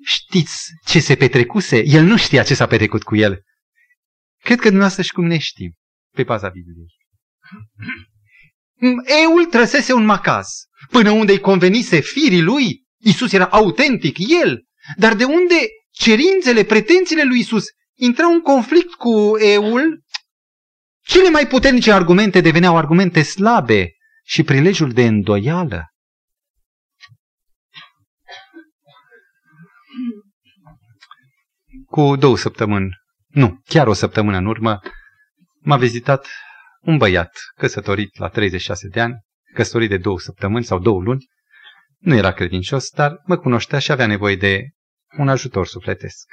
[0.06, 1.84] Știți ce se petrecuse?
[1.86, 3.42] El nu știa ce s-a petrecut cu el.
[4.44, 5.74] Cred că dumneavoastră și cum ne știm
[6.16, 6.96] pe baza Bibliei.
[9.24, 10.48] Eul trăsese un macaz.
[10.90, 14.64] Până unde îi convenise firii lui, Isus era autentic, el.
[14.98, 15.56] Dar de unde
[15.92, 17.64] cerințele, pretențiile lui Isus
[17.98, 20.04] intrau în conflict cu Eul,
[21.02, 23.92] cele mai puternice argumente deveneau argumente slabe
[24.24, 25.84] și prilejul de îndoială.
[31.86, 32.90] Cu două săptămâni,
[33.30, 34.80] nu, chiar o săptămână în urmă,
[35.60, 36.28] m-a vizitat
[36.82, 39.16] un băiat căsătorit la 36 de ani,
[39.54, 41.26] căsătorit de două săptămâni sau două luni.
[41.98, 44.70] Nu era credincios, dar mă cunoștea și avea nevoie de
[45.18, 46.26] un ajutor sufletesc.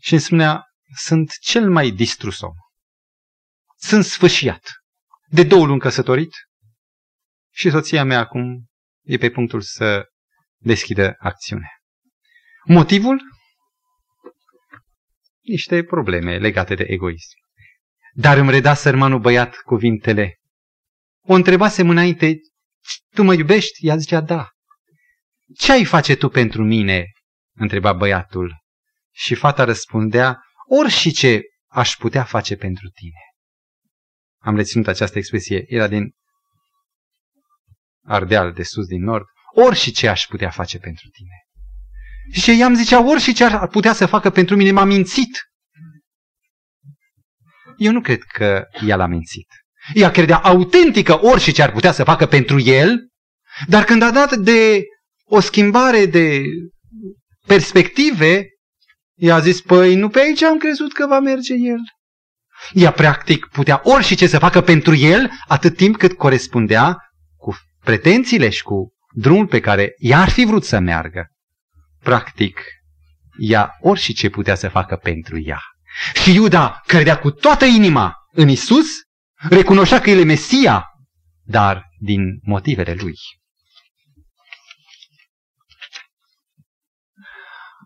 [0.00, 2.52] Și îmi spunea, sunt cel mai distrus om
[3.78, 4.70] sunt sfâșiat.
[5.26, 6.32] De două luni căsătorit
[7.52, 8.66] și soția mea acum
[9.04, 10.04] e pe punctul să
[10.56, 11.68] deschidă acțiune.
[12.64, 13.20] Motivul?
[15.48, 17.36] Niște probleme legate de egoism.
[18.12, 20.38] Dar îmi reda sărmanul băiat cuvintele.
[21.22, 22.40] O întrebasem înainte,
[23.14, 23.86] tu mă iubești?
[23.86, 24.48] Ea zicea, da.
[25.56, 27.06] Ce ai face tu pentru mine?
[27.54, 28.56] întreba băiatul.
[29.12, 33.28] Și fata răspundea, ori și ce aș putea face pentru tine
[34.38, 36.14] am reținut această expresie, era din
[38.04, 41.47] Ardeal, de sus, din nord, ori și ce aș putea face pentru tine.
[42.32, 45.42] Și ce i-am zicea, ori și ce ar putea să facă pentru mine, m-a mințit.
[47.76, 49.46] Eu nu cred că ea l-a mințit.
[49.94, 53.08] Ea credea autentică ori și ce ar putea să facă pentru el,
[53.66, 54.82] dar când a dat de
[55.24, 56.42] o schimbare de
[57.46, 58.46] perspective,
[59.14, 61.78] i a zis, păi nu pe aici am crezut că va merge el.
[62.72, 66.96] Ea practic putea orice ce să facă pentru el, atât timp cât corespundea
[67.36, 71.26] cu pretențiile și cu drumul pe care ea ar fi vrut să meargă.
[72.00, 72.60] Practic,
[73.38, 75.60] ea orice ce putea să facă pentru ea.
[76.22, 78.86] Și Iuda credea cu toată inima în Isus,
[79.48, 80.84] recunoștea că el e Mesia,
[81.42, 83.14] dar din motivele lui.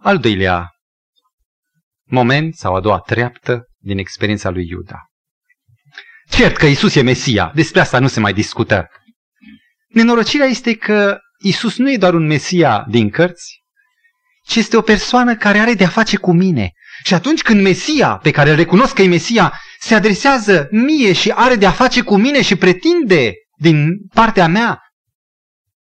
[0.03, 0.71] Al doilea
[2.05, 4.99] moment sau a doua treaptă din experiența lui Iuda.
[6.29, 8.89] Cert că Isus e Mesia, despre asta nu se mai discută.
[9.89, 13.62] Nenorocirea este că Isus nu e doar un Mesia din cărți,
[14.43, 16.73] ci este o persoană care are de-a face cu mine.
[17.05, 21.31] Și atunci când Mesia, pe care îl recunosc că e Mesia, se adresează mie și
[21.31, 24.81] are de-a face cu mine și pretinde din partea mea,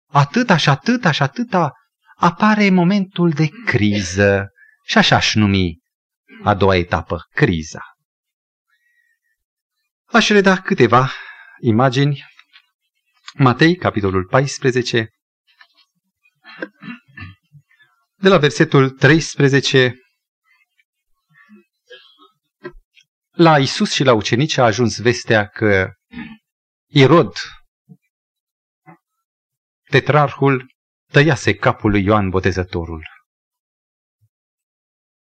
[0.07, 1.71] atâta și atâta și atâta,
[2.15, 4.51] apare momentul de criză.
[4.85, 5.79] Și așa aș numi
[6.43, 7.81] a doua etapă, criza.
[10.05, 11.11] Aș reda câteva
[11.59, 12.25] imagini.
[13.33, 15.09] Matei, capitolul 14,
[18.19, 19.95] de la versetul 13
[23.30, 25.91] la Isus și la ucenici a ajuns vestea că
[26.89, 27.34] Irod,
[29.89, 30.75] tetrarhul,
[31.12, 33.06] tăiase capul lui Ioan Botezătorul.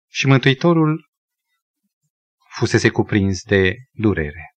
[0.10, 1.10] Și Mântuitorul
[2.50, 4.56] fusese cuprins de durere.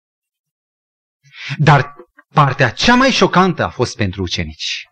[1.57, 1.95] Dar
[2.33, 4.83] partea cea mai șocantă a fost pentru ucenici.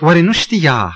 [0.00, 0.92] Oare nu știa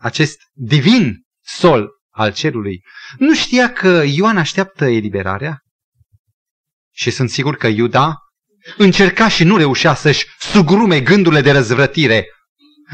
[0.00, 2.82] acest divin sol al cerului,
[3.18, 5.58] nu știa că Ioan așteaptă eliberarea?
[6.90, 8.16] Și sunt sigur că Iuda
[8.76, 12.26] încerca și nu reușea să-și sugrume gândurile de răzvrătire.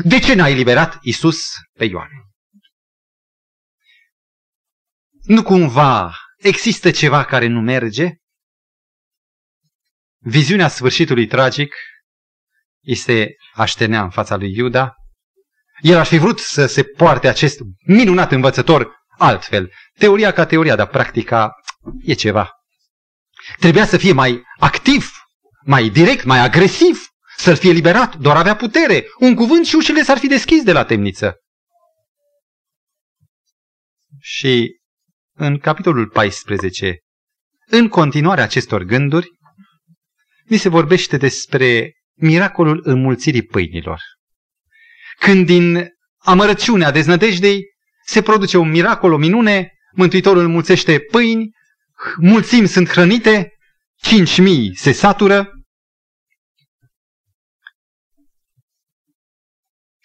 [0.04, 2.08] De ce n-a eliberat Isus pe Ioan?
[5.22, 8.10] Nu cumva există ceva care nu merge?
[10.18, 11.74] Viziunea sfârșitului tragic
[12.80, 14.94] este aștenea în fața lui Iuda
[15.80, 19.72] el ar fi vrut să se poarte acest minunat învățător altfel.
[19.98, 21.50] Teoria ca teoria, dar practica
[22.02, 22.50] e ceva.
[23.58, 25.10] Trebuia să fie mai activ,
[25.64, 29.06] mai direct, mai agresiv, să-l fie liberat, doar avea putere.
[29.18, 31.34] Un cuvânt și ușile s-ar fi deschis de la temniță.
[34.20, 34.80] Și
[35.32, 36.98] în capitolul 14,
[37.66, 39.28] în continuarea acestor gânduri,
[40.44, 44.00] mi se vorbește despre miracolul înmulțirii pâinilor.
[45.18, 47.64] Când din amărăciunea deznădejdei
[48.04, 51.50] se produce un miracol, o minune, Mântuitorul înmulțește pâini,
[52.16, 53.52] mulțimi sunt hrănite,
[53.94, 55.50] cinci mii se satură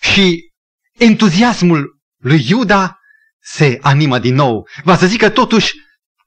[0.02, 0.52] și
[0.98, 3.00] entuziasmul lui Iuda
[3.40, 4.68] se animă din nou.
[4.84, 5.74] Va să zică totuși,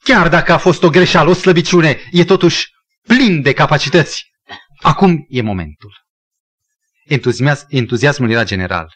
[0.03, 2.67] chiar dacă a fost o greșeală, o slăbiciune, e totuși
[3.03, 4.25] plin de capacități.
[4.83, 6.04] Acum e momentul
[7.69, 8.95] entuziasmul era general.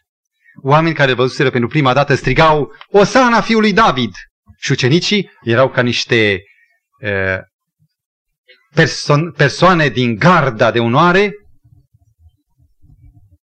[0.62, 4.10] Oameni care văzuseră pentru prima dată strigau Osana fiului David!
[4.58, 6.42] Și ucenicii erau ca niște
[7.02, 7.38] uh,
[8.74, 11.32] perso- persoane din garda de onoare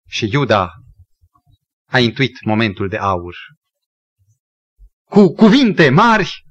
[0.07, 0.71] și Iuda
[1.85, 3.35] a intuit momentul de aur.
[5.09, 6.43] Cu cuvinte mari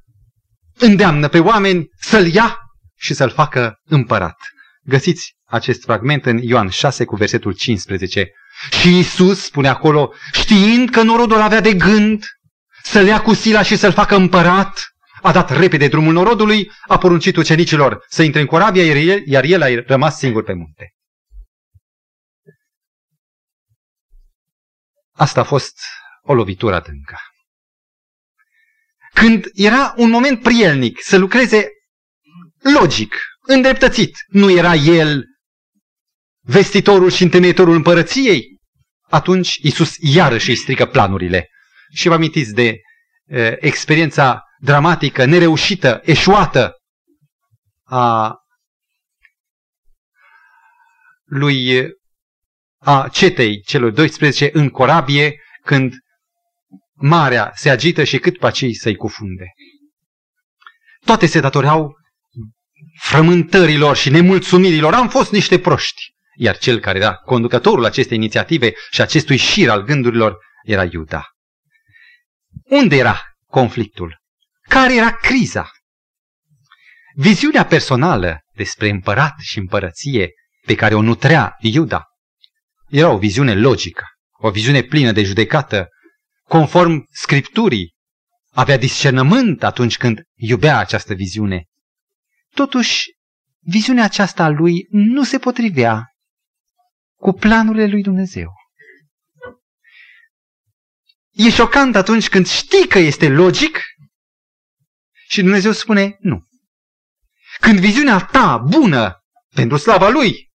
[0.78, 2.58] îndeamnă pe oameni să-l ia
[2.96, 4.36] și să-l facă împărat.
[4.82, 8.30] Găsiți acest fragment în Ioan 6 cu versetul 15.
[8.80, 12.24] Și Isus spune acolo, știind că norodul avea de gând
[12.82, 14.84] să-l ia cu sila și să-l facă împărat,
[15.22, 19.44] a dat repede drumul norodului, a poruncit ucenicilor să intre în corabia, iar el, iar
[19.44, 20.94] el a rămas singur pe munte.
[25.12, 25.78] Asta a fost
[26.22, 27.16] o lovitură adâncă.
[29.12, 31.68] Când era un moment prielnic să lucreze
[32.80, 35.24] logic, îndreptățit, nu era el
[36.44, 38.58] vestitorul și întemeitorul împărăției,
[39.08, 41.48] atunci Isus iarăși îi strică planurile.
[41.92, 42.76] Și vă amintiți de
[43.24, 46.72] uh, experiența dramatică, nereușită, eșuată
[47.84, 48.34] a
[51.24, 51.88] lui
[52.78, 55.92] a cetei celor 12 în corabie când
[56.92, 59.44] marea se agită și cât pacii să-i cufunde.
[61.04, 61.92] Toate se datoreau
[63.00, 64.94] frământărilor și nemulțumirilor.
[64.94, 66.13] Am fost niște proști.
[66.36, 71.28] Iar cel care era conducătorul acestei inițiative și acestui șir al gândurilor era Iuda.
[72.64, 74.20] Unde era conflictul?
[74.62, 75.70] Care era criza?
[77.14, 80.30] Viziunea personală despre împărat și împărăție
[80.66, 82.04] pe care o nutrea Iuda
[82.88, 85.88] era o viziune logică, o viziune plină de judecată,
[86.48, 87.94] conform Scripturii.
[88.52, 91.64] Avea discernământ atunci când iubea această viziune.
[92.54, 93.04] Totuși,
[93.60, 96.13] viziunea aceasta a lui nu se potrivea
[97.14, 98.52] cu planurile lui Dumnezeu.
[101.34, 103.78] e șocant atunci când știi că este logic
[105.28, 106.48] și Dumnezeu spune nu.
[107.60, 110.52] Când viziunea ta bună pentru slava Lui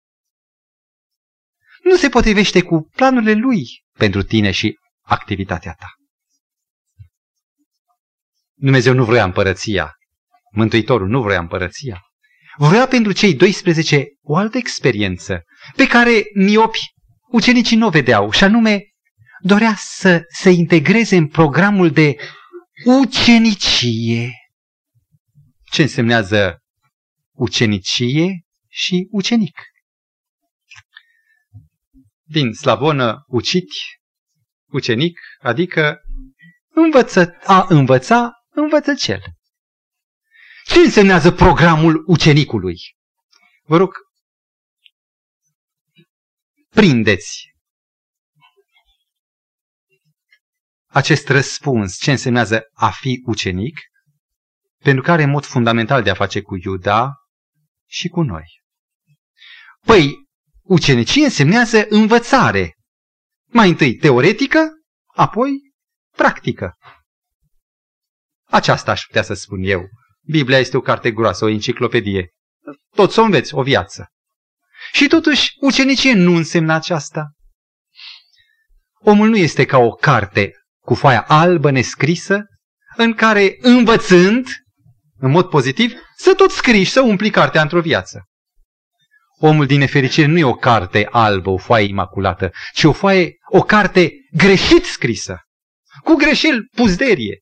[1.84, 3.64] nu se potrivește cu planurile Lui
[3.98, 5.94] pentru tine și activitatea ta.
[8.54, 9.94] Dumnezeu nu vrea împărăția.
[10.52, 12.02] Mântuitorul nu vrea împărăția.
[12.62, 15.44] Vrea pentru cei 12 o altă experiență
[15.76, 16.80] pe care miopi
[17.32, 18.82] ucenicii nu o vedeau și anume
[19.42, 22.16] dorea să se integreze în programul de
[22.86, 24.34] ucenicie.
[25.72, 26.58] Ce însemnează
[27.32, 29.60] ucenicie și ucenic?
[32.24, 33.70] Din slavonă ucit,
[34.72, 36.00] ucenic, adică
[36.70, 39.22] învăță, a învăța, învăță cel.
[40.70, 42.78] Ce însemnează programul ucenicului?
[43.64, 43.94] Vă rog,
[46.70, 47.54] prindeți
[50.88, 53.80] acest răspuns, ce însemnează a fi ucenic,
[54.78, 57.12] pentru care are mod fundamental de a face cu Iuda
[57.88, 58.62] și cu noi.
[59.86, 60.16] Păi,
[60.62, 62.78] ucenicie însemnează învățare.
[63.46, 64.70] Mai întâi teoretică,
[65.06, 65.74] apoi
[66.16, 66.78] practică.
[68.44, 69.90] Aceasta aș putea să spun eu.
[70.30, 72.30] Biblia este o carte groasă, o enciclopedie.
[72.96, 74.08] Tot să o înveți, o viață.
[74.92, 77.32] Și totuși, ucenicie nu însemna aceasta.
[79.02, 82.46] Omul nu este ca o carte cu foaia albă nescrisă,
[82.98, 84.48] în care, învățând,
[85.18, 88.24] în mod pozitiv, să tot scrii și să umpli cartea într-o viață.
[89.40, 93.62] Omul din nefericire nu e o carte albă, o foaie imaculată, ci o foaie, o
[93.62, 95.40] carte greșit scrisă,
[96.04, 97.40] cu greșeli puzderie.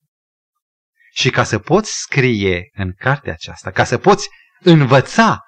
[1.18, 5.39] Și ca să poți scrie în cartea aceasta, ca să poți învăța,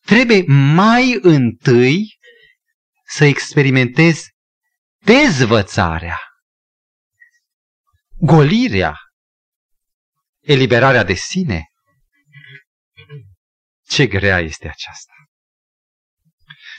[0.00, 0.44] trebuie
[0.74, 2.18] mai întâi
[3.04, 4.30] să experimentezi
[5.04, 6.18] dezvățarea
[8.18, 8.96] golirea,
[10.40, 11.66] eliberarea de sine.
[13.88, 15.12] Ce grea este aceasta!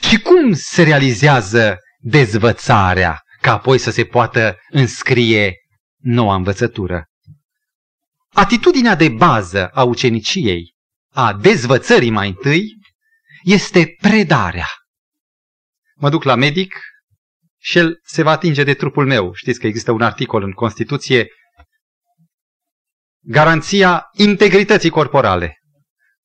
[0.08, 5.54] Și cum se realizează dezvățarea ca apoi să se poată înscrie
[5.96, 7.08] noua învățătură?
[8.36, 10.74] Atitudinea de bază a uceniciei,
[11.12, 12.78] a dezvățării mai întâi,
[13.42, 14.68] este predarea.
[15.94, 16.78] Mă duc la medic
[17.58, 19.32] și el se va atinge de trupul meu.
[19.34, 21.28] Știți că există un articol în Constituție,
[23.20, 25.58] garanția integrității corporale.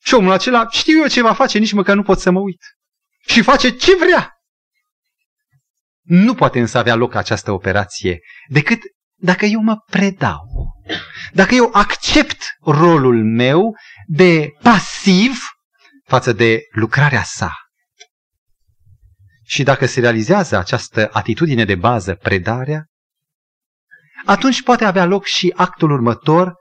[0.03, 2.61] Și omul acela, știu eu ce va face, nici măcar nu pot să mă uit.
[3.27, 4.33] Și face ce vrea.
[6.01, 8.79] Nu poate însă avea loc această operație decât
[9.15, 10.48] dacă eu mă predau.
[11.33, 13.75] Dacă eu accept rolul meu
[14.05, 15.39] de pasiv
[16.03, 17.53] față de lucrarea sa.
[19.43, 22.85] Și dacă se realizează această atitudine de bază, predarea,
[24.25, 26.53] atunci poate avea loc și actul următor,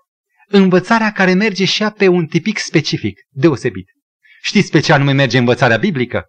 [0.47, 3.87] învățarea care merge și ea pe un tipic specific, deosebit.
[4.43, 6.27] Știți pe ce anume merge învățarea biblică?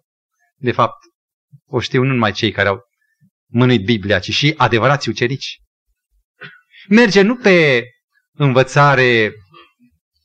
[0.56, 0.98] De fapt,
[1.66, 2.80] o știu nu numai cei care au
[3.46, 5.60] mânuit Biblia, ci și adevărați ucerici.
[6.88, 7.84] Merge nu pe
[8.44, 9.32] învățare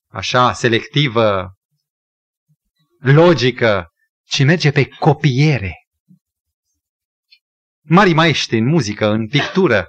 [0.07, 1.53] așa selectivă,
[2.99, 3.87] logică,
[4.27, 5.73] ci merge pe copiere
[7.87, 9.87] mari maestri în muzică, în pictură,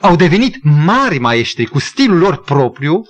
[0.00, 3.02] au devenit mari maestri cu stilul lor propriu,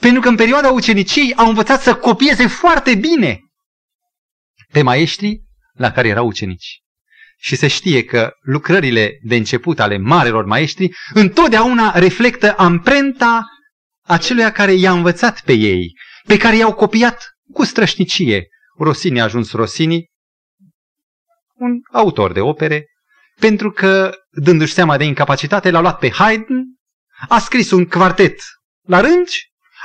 [0.00, 3.38] pentru că în perioada uceniciei au învățat să copieze foarte bine
[4.72, 6.82] pe maestrii la care erau ucenici.
[7.36, 13.44] Și se știe că lucrările de început ale marilor maestri întotdeauna reflectă amprenta
[14.06, 15.92] acelui care i-a învățat pe ei,
[16.26, 18.48] pe care i-au copiat cu strășnicie.
[18.78, 20.06] Rossini a ajuns Rossini,
[21.54, 22.86] un autor de opere,
[23.40, 26.62] pentru că, dându-și seama de incapacitate, l-a luat pe Haydn,
[27.28, 28.40] a scris un quartet
[28.86, 29.28] la rând,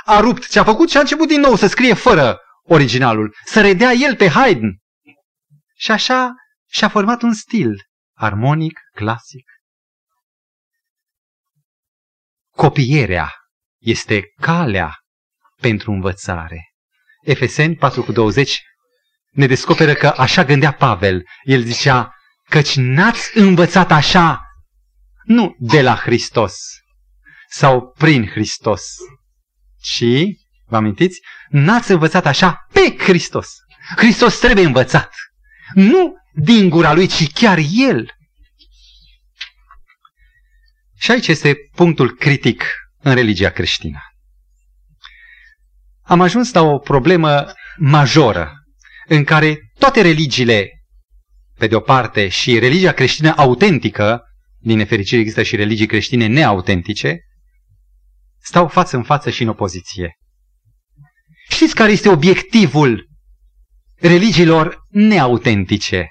[0.04, 3.60] a rupt ce a făcut și a început din nou să scrie fără originalul, să
[3.60, 4.78] redea el pe Haydn.
[5.76, 6.34] Și așa
[6.70, 7.74] și-a format un stil
[8.16, 9.44] armonic, clasic.
[12.50, 13.39] Copierea
[13.80, 14.98] este calea
[15.60, 16.72] pentru învățare.
[17.22, 18.48] Efeseni 4,20
[19.30, 21.22] ne descoperă că așa gândea Pavel.
[21.42, 22.14] El zicea,
[22.48, 24.40] căci n-ați învățat așa,
[25.24, 26.56] nu de la Hristos
[27.48, 28.82] sau prin Hristos,
[29.82, 30.04] ci,
[30.66, 33.48] vă amintiți, n-ați învățat așa pe Hristos.
[33.96, 35.14] Hristos trebuie învățat,
[35.74, 38.14] nu din gura lui, ci chiar El.
[40.96, 42.64] Și aici este punctul critic
[43.02, 43.98] în religia creștină.
[46.02, 48.52] Am ajuns la o problemă majoră
[49.06, 50.80] în care toate religiile
[51.60, 54.22] pe de o parte, și religia creștină autentică,
[54.58, 57.20] din nefericire există și religii creștine neautentice,
[58.38, 60.18] stau față în față și în opoziție.
[61.48, 63.08] Știți care este obiectivul
[63.96, 66.08] religiilor neautentice?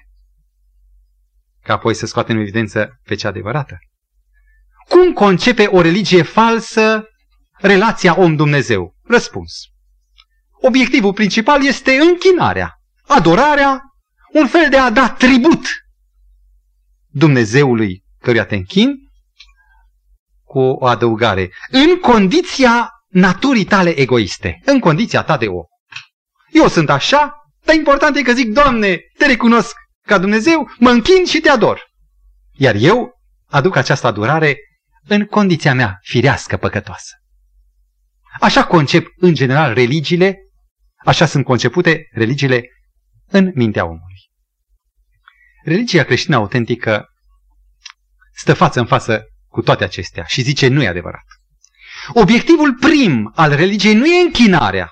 [1.64, 3.78] Ca apoi să scoatem în evidență pe cea adevărată.
[4.90, 7.04] Cum concepe o religie falsă
[7.58, 8.96] relația om-Dumnezeu?
[9.04, 9.54] Răspuns.
[10.62, 12.74] Obiectivul principal este închinarea,
[13.08, 13.82] adorarea,
[14.34, 15.66] un fel de a da tribut
[17.08, 18.96] Dumnezeului căruia te închin,
[20.44, 21.52] cu o adăugare.
[21.70, 25.64] În condiția naturii tale egoiste, în condiția ta de om.
[26.52, 27.34] Eu sunt așa,
[27.64, 29.76] dar important e că zic, Doamne, te recunosc
[30.08, 31.82] ca Dumnezeu, mă închin și te ador.
[32.56, 33.12] Iar eu
[33.46, 34.58] aduc această adorare
[35.10, 37.14] în condiția mea firească păcătoasă.
[38.40, 40.38] Așa concep în general religiile,
[41.06, 42.70] așa sunt concepute religiile
[43.28, 44.30] în mintea omului.
[45.64, 47.06] Religia creștină autentică
[48.34, 51.24] stă față în față cu toate acestea și zice nu e adevărat.
[52.14, 54.92] Obiectivul prim al religiei nu e închinarea.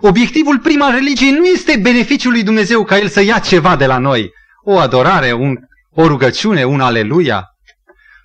[0.00, 3.86] Obiectivul prim al religiei nu este beneficiul lui Dumnezeu ca El să ia ceva de
[3.86, 4.30] la noi.
[4.64, 5.56] O adorare, un,
[5.90, 7.46] o rugăciune, un aleluia.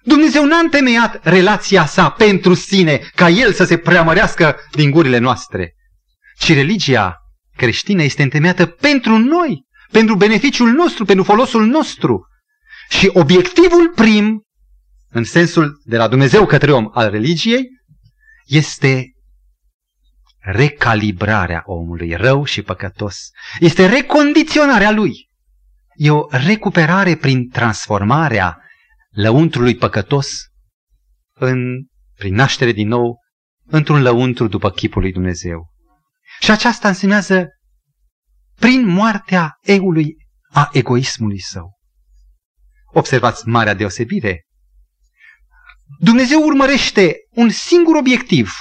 [0.08, 5.76] Dumnezeu n-a întemeiat relația sa pentru sine, ca El să se preamărească din gurile noastre.
[6.38, 7.16] Ci religia
[7.56, 12.28] creștină este întemeiată pentru noi, pentru beneficiul nostru, pentru folosul nostru.
[12.90, 14.44] Și obiectivul prim,
[15.10, 17.66] în sensul de la Dumnezeu către om al religiei,
[18.46, 19.12] este
[20.40, 23.30] recalibrarea omului rău și păcătos.
[23.60, 25.30] Este recondiționarea lui.
[25.96, 28.62] E o recuperare prin transformarea
[29.18, 30.28] lăuntrului păcătos
[31.34, 33.20] în, prin naștere din nou
[33.66, 35.70] într-un lăuntru după chipul lui Dumnezeu.
[36.40, 37.48] Și aceasta însemnează
[38.60, 40.16] prin moartea eului
[40.52, 41.78] a egoismului său.
[42.86, 44.46] Observați marea deosebire.
[46.00, 48.52] Dumnezeu urmărește un singur obiectiv,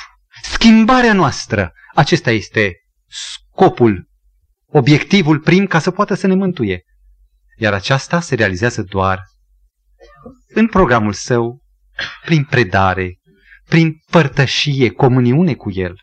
[0.42, 1.72] schimbarea noastră.
[1.94, 2.74] Acesta este
[3.06, 4.08] scopul,
[4.66, 6.82] obiectivul prim ca să poată să ne mântuie.
[7.56, 9.22] Iar aceasta se realizează doar
[10.56, 11.62] în programul său,
[12.24, 13.18] prin predare,
[13.68, 15.94] prin părtășie, comuniune cu el.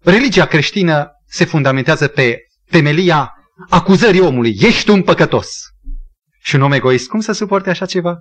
[0.00, 2.38] Religia creștină se fundamentează pe
[2.70, 3.32] temelia
[3.68, 4.56] acuzării omului.
[4.60, 5.50] Ești un păcătos.
[6.40, 8.14] Și un om egoist, cum să suporte așa ceva?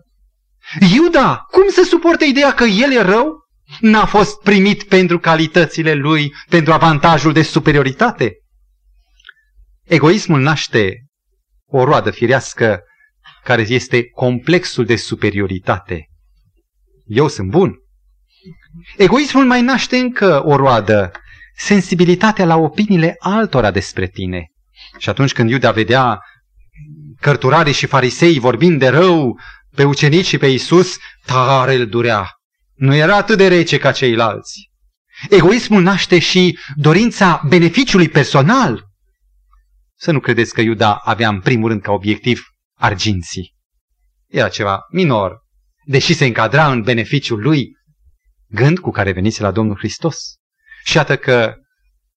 [0.96, 3.42] Iuda, cum să suporte ideea că el e rău?
[3.80, 8.32] N-a fost primit pentru calitățile lui, pentru avantajul de superioritate?
[9.84, 11.06] Egoismul naște
[11.66, 12.82] o roadă firească
[13.44, 16.10] care este complexul de superioritate.
[17.06, 17.74] Eu sunt bun.
[18.98, 21.12] Egoismul mai naște încă o roadă,
[21.56, 24.52] sensibilitatea la opiniile altora despre tine.
[24.98, 26.20] Și atunci când Iuda vedea
[27.20, 29.40] cărturarii și farisei vorbind de rău
[29.76, 32.30] pe ucenici și pe Isus, tare îl durea.
[32.74, 34.72] Nu era atât de rece ca ceilalți.
[35.30, 38.84] Egoismul naște și dorința beneficiului personal.
[39.96, 43.54] Să nu credeți că Iuda avea în primul rând ca obiectiv arginții.
[44.28, 45.42] Era ceva minor,
[45.86, 47.72] deși se încadra în beneficiul lui,
[48.48, 50.18] gând cu care venise la Domnul Hristos.
[50.84, 51.56] Și iată că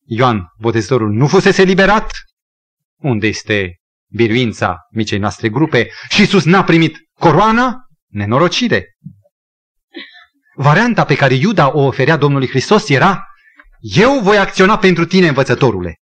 [0.05, 2.11] Ioan Botezătorul nu fusese liberat.
[2.97, 3.77] Unde este
[4.13, 5.89] biruința micei noastre grupe?
[6.09, 7.77] Și Iisus n-a primit coroana?
[8.07, 8.97] Nenorocire.
[10.55, 13.25] Varianta pe care Iuda o oferea Domnului Hristos era
[13.81, 15.95] Eu voi acționa pentru tine, învățătorule.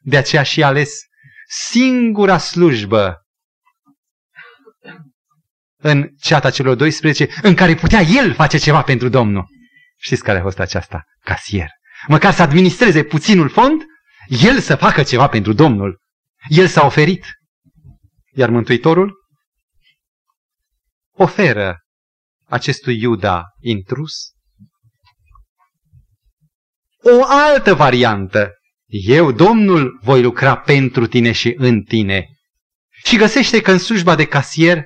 [0.00, 1.00] De aceea și ales
[1.48, 3.25] singura slujbă
[5.86, 9.46] în ceata celor 12 în care putea el face ceva pentru Domnul.
[9.98, 11.04] Știți care a fost aceasta?
[11.24, 11.68] Casier.
[12.06, 13.82] Măcar să administreze puținul fond,
[14.28, 16.00] el să facă ceva pentru Domnul.
[16.48, 17.26] El s-a oferit.
[18.32, 19.14] Iar Mântuitorul
[21.12, 21.78] oferă
[22.48, 24.12] acestui Iuda intrus
[27.02, 28.50] o altă variantă.
[28.86, 32.26] Eu, Domnul, voi lucra pentru tine și în tine.
[33.04, 34.84] Și găsește că în slujba de casier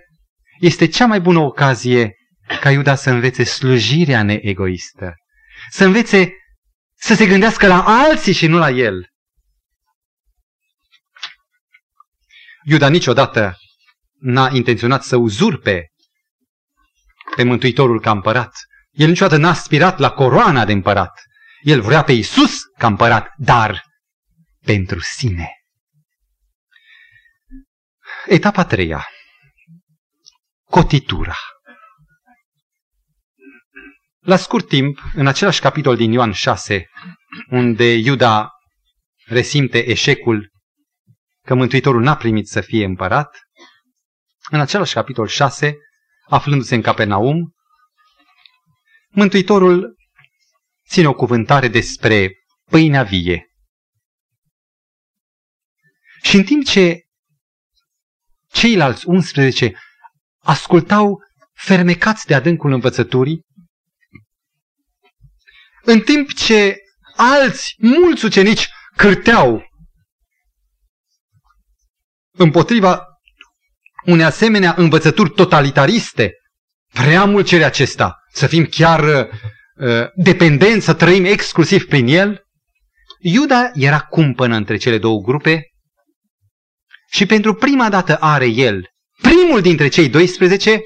[0.61, 2.15] este cea mai bună ocazie
[2.61, 5.15] ca Iuda să învețe slujirea neegoistă.
[5.71, 6.33] Să învețe
[6.95, 9.09] să se gândească la alții și nu la el.
[12.65, 13.57] Iuda niciodată
[14.21, 15.87] n-a intenționat să uzurpe
[17.37, 18.53] pe Mântuitorul ca împărat.
[18.91, 21.23] El niciodată n-a aspirat la coroana de împărat.
[21.61, 23.85] El vrea pe Isus ca împărat, dar
[24.65, 25.49] pentru sine.
[28.27, 29.09] Etapa treia.
[30.71, 31.37] Cotitura.
[34.21, 36.89] La scurt timp, în același capitol din Ioan 6,
[37.51, 38.51] unde Iuda
[39.25, 40.51] resimte eșecul
[41.47, 43.39] că Mântuitorul n-a primit să fie împărat,
[44.51, 45.77] în același capitol 6,
[46.29, 47.55] aflându-se în Capernaum,
[49.09, 49.97] Mântuitorul
[50.89, 52.33] ține o cuvântare despre
[52.65, 53.47] pâinea vie.
[56.23, 57.01] Și în timp ce
[58.53, 59.75] ceilalți 11
[60.43, 61.19] ascultau
[61.53, 63.41] fermecați de adâncul învățăturii,
[65.83, 66.77] în timp ce
[67.17, 69.63] alți, mulți ucenici, cârteau
[72.33, 73.05] împotriva
[74.05, 76.33] unei asemenea învățături totalitariste,
[76.93, 79.29] prea mult cere acesta, să fim chiar
[79.75, 82.45] uh, dependenți, să trăim exclusiv prin el.
[83.19, 85.63] Iuda era cumpănă între cele două grupe
[87.11, 88.90] și pentru prima dată are el,
[89.21, 90.81] primul dintre cei 12,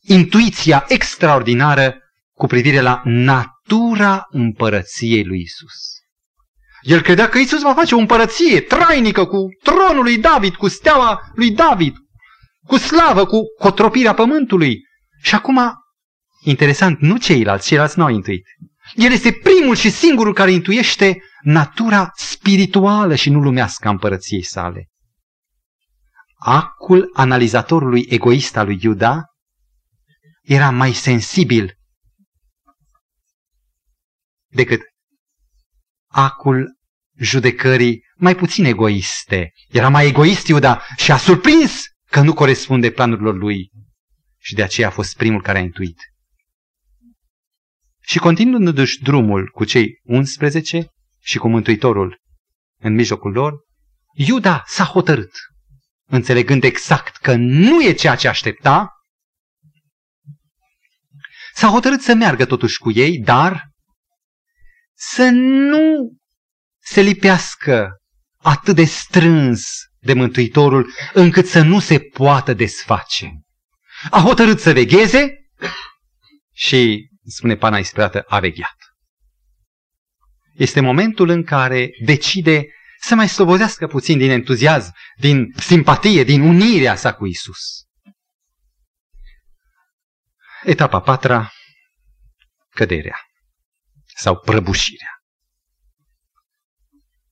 [0.00, 1.96] intuiția extraordinară
[2.32, 5.96] cu privire la natura împărăției lui Isus.
[6.80, 11.20] El credea că Isus va face o împărăție trainică cu tronul lui David, cu steaua
[11.34, 11.94] lui David,
[12.66, 14.80] cu slavă, cu cotropirea pământului.
[15.22, 15.60] Și acum,
[16.44, 18.44] interesant, nu ceilalți, ceilalți nu au intuit.
[18.94, 24.88] El este primul și singurul care intuiește natura spirituală și nu lumească a împărăției sale.
[26.38, 29.24] Acul analizatorului egoist al lui Iuda
[30.42, 31.78] era mai sensibil
[34.46, 34.80] decât
[36.06, 36.76] acul
[37.18, 39.52] judecării mai puțin egoiste.
[39.68, 43.70] Era mai egoist Iuda și a surprins că nu corespunde planurilor lui
[44.38, 46.00] și de aceea a fost primul care a intuit.
[48.00, 50.88] Și continuându-și drumul cu cei 11
[51.20, 52.20] și cu Mântuitorul
[52.78, 53.64] în mijlocul lor,
[54.14, 55.32] Iuda s-a hotărât,
[56.06, 58.90] înțelegând exact că nu e ceea ce aștepta,
[61.54, 63.70] s-a hotărât să meargă totuși cu ei, dar
[64.94, 66.16] să nu
[66.78, 67.90] se lipească
[68.36, 73.32] atât de strâns de Mântuitorul încât să nu se poată desface.
[74.10, 75.34] A hotărât să vegheze
[76.52, 78.76] și, spune pana ispirată, a vegheat.
[80.54, 82.66] Este momentul în care decide
[83.06, 87.86] să mai slobozească puțin din entuziasm, din simpatie, din unirea sa cu Isus.
[90.64, 91.52] Etapa patra,
[92.68, 93.18] căderea
[94.14, 95.10] sau prăbușirea.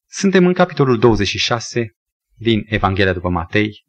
[0.06, 1.96] Suntem în capitolul 26
[2.34, 3.84] din Evanghelia după Matei.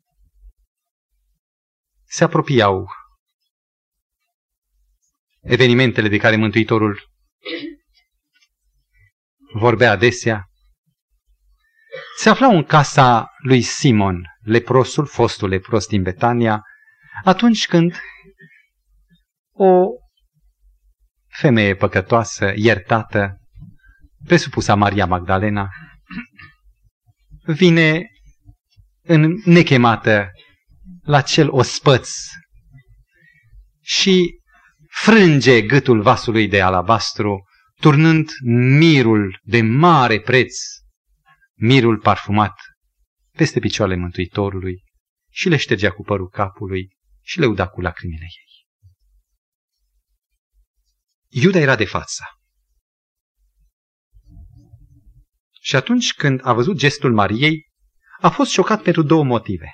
[2.03, 2.88] Se apropiau
[5.41, 7.11] evenimentele de care Mântuitorul
[9.53, 10.49] vorbea adesea.
[12.18, 16.62] Se aflau în casa lui Simon, leprosul, fostul lepros din Betania,
[17.24, 17.96] atunci când
[19.52, 19.86] o
[21.28, 23.38] femeie păcătoasă, iertată,
[24.26, 25.70] presupusa Maria Magdalena,
[27.46, 28.10] vine
[29.02, 30.32] în nechemată
[31.04, 32.10] la cel ospăț
[33.82, 34.39] și
[34.89, 37.43] frânge gâtul vasului de alabastru,
[37.80, 38.30] turnând
[38.78, 40.58] mirul de mare preț,
[41.56, 42.56] mirul parfumat,
[43.32, 44.84] peste picioarele Mântuitorului
[45.32, 48.45] și le ștergea cu părul capului și le uda cu lacrimile ei.
[51.28, 52.24] Iuda era de față.
[55.62, 57.70] Și atunci când a văzut gestul Mariei,
[58.20, 59.74] a fost șocat pentru două motive.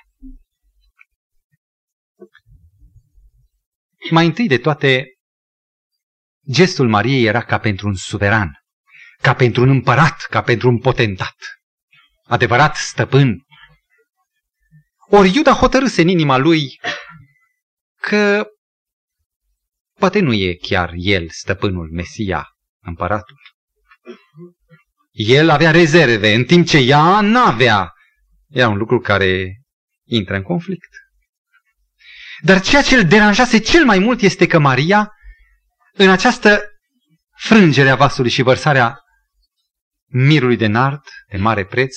[4.10, 5.06] Mai întâi de toate,
[6.50, 8.50] gestul Mariei era ca pentru un suveran,
[9.20, 11.36] ca pentru un împărat, ca pentru un potentat,
[12.32, 13.46] adevărat stăpân.
[15.08, 16.80] Ori Iuda hotărâse în inima lui
[18.00, 18.46] că
[19.98, 22.46] poate nu e chiar el stăpânul, Mesia,
[22.80, 23.40] împăratul.
[25.10, 27.92] El avea rezerve, în timp ce ea n-avea.
[28.48, 29.60] Era un lucru care
[30.04, 30.90] intră în conflict.
[32.40, 35.12] Dar ceea ce îl deranjase cel mai mult este că Maria,
[35.92, 36.62] în această
[37.36, 39.00] frângere a vasului și vărsarea
[40.06, 41.96] mirului de nard, de mare preț,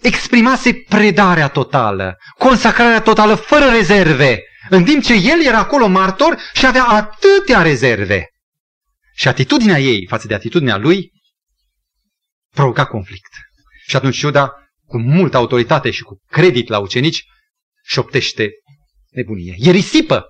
[0.00, 6.66] exprimase predarea totală, consacrarea totală, fără rezerve, în timp ce el era acolo martor și
[6.66, 8.28] avea atâtea rezerve.
[9.14, 11.12] Și atitudinea ei față de atitudinea lui
[12.50, 13.32] provoca conflict.
[13.86, 14.52] Și atunci Iuda,
[14.86, 17.24] cu multă autoritate și cu credit la ucenici,
[17.84, 18.50] șoptește
[19.10, 19.54] nebunie.
[19.58, 20.24] E risipă.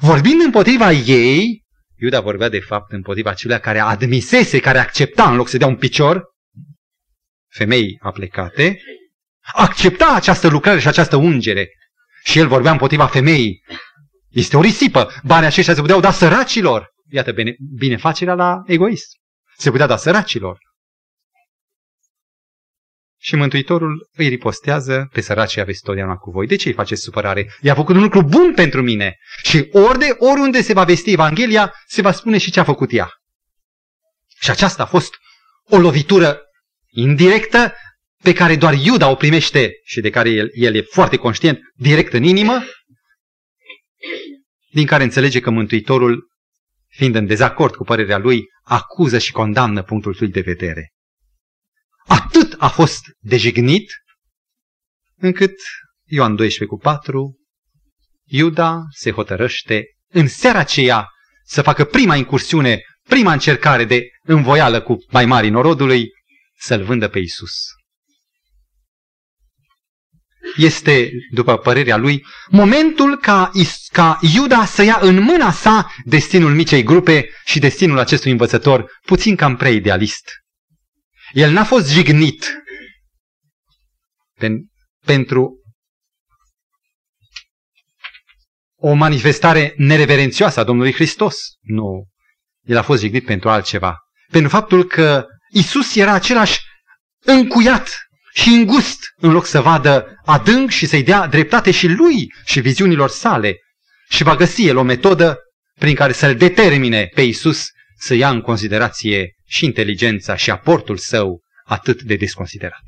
[0.00, 1.64] Vorbind împotriva ei,
[1.98, 5.76] Iuda vorbea de fapt împotriva acelea care admisese, care accepta în loc să dea un
[5.76, 6.24] picior,
[7.56, 8.80] femei aplecate,
[9.52, 11.68] accepta această lucrare și această ungere.
[12.24, 13.64] Și el vorbea împotriva femeii.
[14.28, 15.12] Este o risipă.
[15.24, 16.88] Banii aceștia se puteau da săracilor.
[17.10, 19.06] Iată bine, binefacerea la egoist.
[19.56, 20.58] Se putea da săracilor.
[23.18, 26.46] Și Mântuitorul îi ripostează pe săracii aveți totdeauna cu voi.
[26.46, 27.52] De ce îi faceți supărare?
[27.60, 29.16] I-a făcut un lucru bun pentru mine.
[29.42, 32.92] Și ori de oriunde se va vesti Evanghelia, se va spune și ce a făcut
[32.92, 33.10] ea.
[34.40, 35.14] Și aceasta a fost
[35.68, 36.40] o lovitură
[36.96, 37.74] indirectă
[38.22, 42.12] pe care doar Iuda o primește și de care el, el e foarte conștient, direct
[42.12, 42.64] în inimă,
[44.70, 46.28] din care înțelege că Mântuitorul,
[46.88, 50.92] fiind în dezacord cu părerea lui, acuză și condamnă punctul lui de vedere.
[52.06, 53.92] Atât a fost dejignit,
[55.16, 55.54] încât
[56.04, 57.36] Ioan 12 cu 4,
[58.24, 61.08] Iuda se hotărăște în seara aceea
[61.44, 66.08] să facă prima incursiune, prima încercare de învoială cu mai mari norodului,
[66.58, 67.52] să-l vândă pe Isus
[70.56, 73.50] este, după părerea lui, momentul ca,
[73.92, 79.36] ca Iuda să ia în mâna sa destinul micei grupe și destinul acestui învățător, puțin
[79.36, 80.30] cam prea idealist.
[81.32, 82.62] El n-a fost jignit
[84.38, 84.66] pen,
[85.04, 85.60] pentru
[88.78, 91.36] o manifestare nereverențioasă a Domnului Hristos.
[91.60, 92.06] Nu.
[92.62, 93.96] El a fost jignit pentru altceva.
[94.30, 96.60] Pentru faptul că Isus era același
[97.24, 102.60] încuiat și îngust, în loc să vadă adânc și să-i dea dreptate și lui și
[102.60, 103.60] viziunilor sale.
[104.08, 105.38] Și va găsi el o metodă
[105.78, 107.66] prin care să-l determine pe Isus
[107.98, 112.84] să ia în considerație și inteligența și aportul său atât de desconsiderat.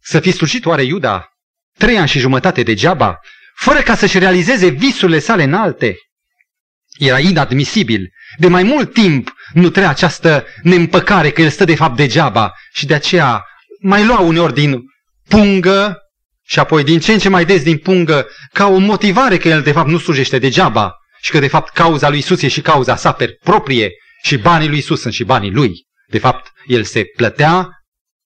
[0.00, 1.30] Să fi slujit oare Iuda
[1.76, 3.20] trei ani și jumătate degeaba,
[3.54, 5.96] fără ca să-și realizeze visurile sale înalte?
[6.98, 8.12] Era inadmisibil.
[8.36, 12.86] De mai mult timp nu trea această neîmpăcare că el stă de fapt degeaba și
[12.86, 13.44] de aceea
[13.80, 14.80] mai lua uneori din
[15.28, 15.98] pungă
[16.46, 19.62] și apoi din ce în ce mai des din pungă ca o motivare că el
[19.62, 22.96] de fapt nu slujește degeaba și că de fapt cauza lui Isus e și cauza
[22.96, 23.90] sa per proprie
[24.22, 25.72] și banii lui Isus sunt și banii lui.
[26.08, 27.68] De fapt, el se plătea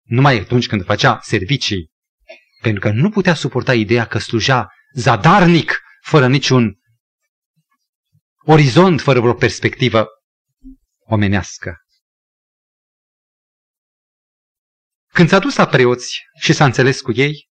[0.03, 1.91] numai atunci când făcea servicii,
[2.63, 6.79] pentru că nu putea suporta ideea că slujea zadarnic, fără niciun
[8.45, 10.07] orizont, fără vreo perspectivă
[11.07, 11.77] omenească.
[15.13, 17.49] Când s-a dus la preoți și s-a înțeles cu ei,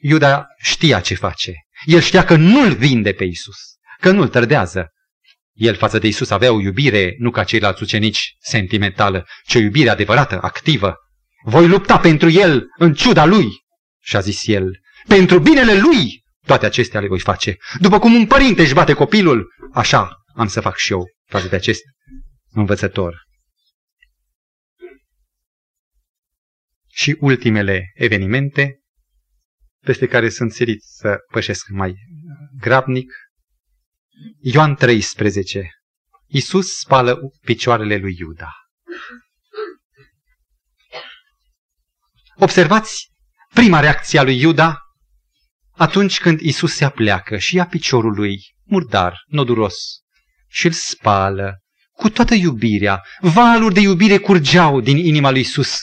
[0.00, 1.52] Iuda știa ce face.
[1.84, 3.56] El știa că nu-l vinde pe Isus,
[4.00, 4.90] că nu-l tărdează.
[5.52, 9.88] El față de Isus avea o iubire, nu ca ceilalți ucenici, sentimentală, ci o iubire
[9.88, 10.96] adevărată, activă.
[11.44, 13.48] Voi lupta pentru el în ciuda lui,
[14.00, 14.80] și-a zis el.
[15.06, 17.56] Pentru binele lui toate acestea le voi face.
[17.80, 21.56] După cum un părinte își bate copilul, așa am să fac și eu față de
[21.56, 21.82] acest
[22.50, 23.24] învățător.
[26.88, 28.80] Și ultimele evenimente
[29.84, 31.94] peste care sunt silit să pășesc mai
[32.60, 33.12] grabnic.
[34.40, 35.70] Ioan 13.
[36.26, 38.52] Iisus spală picioarele lui Iuda.
[42.36, 43.10] Observați
[43.54, 44.85] prima reacție a lui Iuda
[45.76, 49.74] atunci când Isus se apleacă și ia piciorul lui, murdar, noduros,
[50.48, 51.60] și îl spală
[51.92, 53.02] cu toată iubirea.
[53.20, 55.78] Valuri de iubire curgeau din inima lui Isus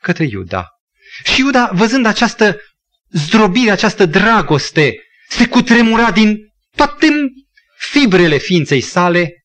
[0.00, 0.68] către Iuda.
[1.24, 2.56] Și Iuda, văzând această
[3.08, 4.96] zdrobire, această dragoste,
[5.28, 6.38] se cutremura din
[6.76, 7.08] toate
[7.76, 9.44] fibrele ființei sale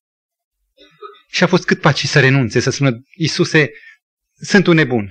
[1.32, 3.70] și a fost cât paci să renunțe, să spună, Iisuse,
[4.42, 5.10] sunt un nebun.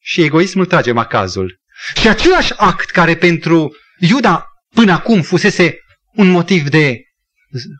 [0.00, 1.60] Și egoismul trage macazul.
[2.00, 5.78] Și același act care pentru Iuda până acum fusese
[6.14, 7.00] un motiv de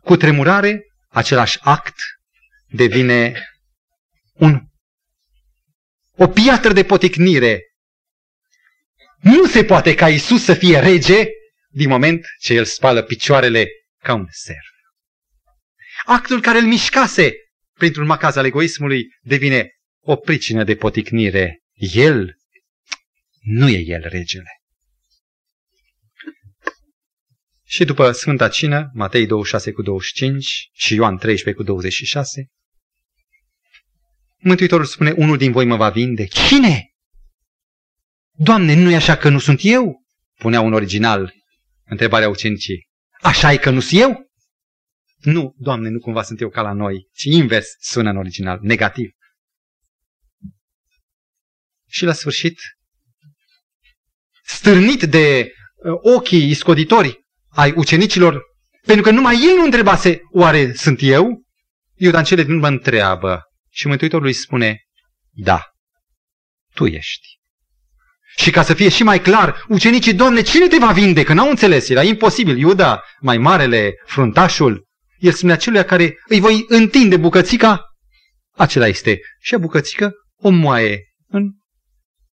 [0.03, 1.95] cutremurare, același act
[2.67, 3.47] devine
[4.33, 4.61] un,
[6.17, 7.61] o piatră de poticnire.
[9.21, 11.27] Nu se poate ca Isus să fie rege
[11.69, 13.69] din moment ce el spală picioarele
[14.03, 14.73] ca un serv.
[16.05, 17.33] Actul care îl mișcase
[17.73, 21.59] printr-un macaz al egoismului devine o pricină de poticnire.
[21.93, 22.37] El
[23.43, 24.51] nu e el regele.
[27.65, 32.47] Și după Sfânta Cină, Matei 26 cu 25 și Ioan 13 cu 26,
[34.39, 36.27] Mântuitorul spune, unul din voi mă va vinde.
[36.27, 36.93] Cine?
[38.31, 40.03] Doamne, nu e așa că nu sunt eu?
[40.39, 41.35] Punea un original
[41.85, 42.89] întrebarea ucenicii.
[43.21, 44.31] Așa e că nu sunt eu?
[45.19, 49.11] Nu, Doamne, nu cumva sunt eu ca la noi, ci invers sună în original, negativ.
[51.89, 52.59] Și la sfârșit,
[54.57, 58.43] stârnit de uh, ochii iscoditori ai ucenicilor,
[58.87, 61.43] pentru că numai ei nu întrebase, oare sunt eu?
[61.95, 64.81] Iuda în cele din urmă întreabă și Mântuitorul îi spune,
[65.31, 65.63] da,
[66.75, 67.27] tu ești.
[68.37, 71.23] Și ca să fie și mai clar, ucenicii, Doamne, cine te va vinde?
[71.23, 72.59] Că n-au înțeles, era imposibil.
[72.59, 74.87] Iuda, mai marele, fruntașul,
[75.19, 77.81] el spune acelui care îi voi întinde bucățica,
[78.57, 79.21] acela este.
[79.41, 81.51] Și a bucățică o moaie în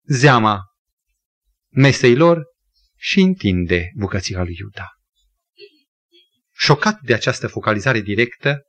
[0.07, 0.61] zeama
[1.77, 2.43] mesei lor
[2.95, 4.87] și întinde bucățica lui Iuda.
[6.53, 8.61] Șocat de această focalizare directă,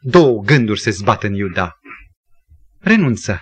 [0.00, 1.78] două gânduri se zbat în Iuda.
[2.78, 3.40] Renunță.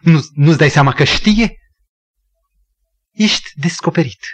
[0.00, 1.56] Nu, nu-ți dai seama că știe?
[3.10, 4.24] Ești descoperit.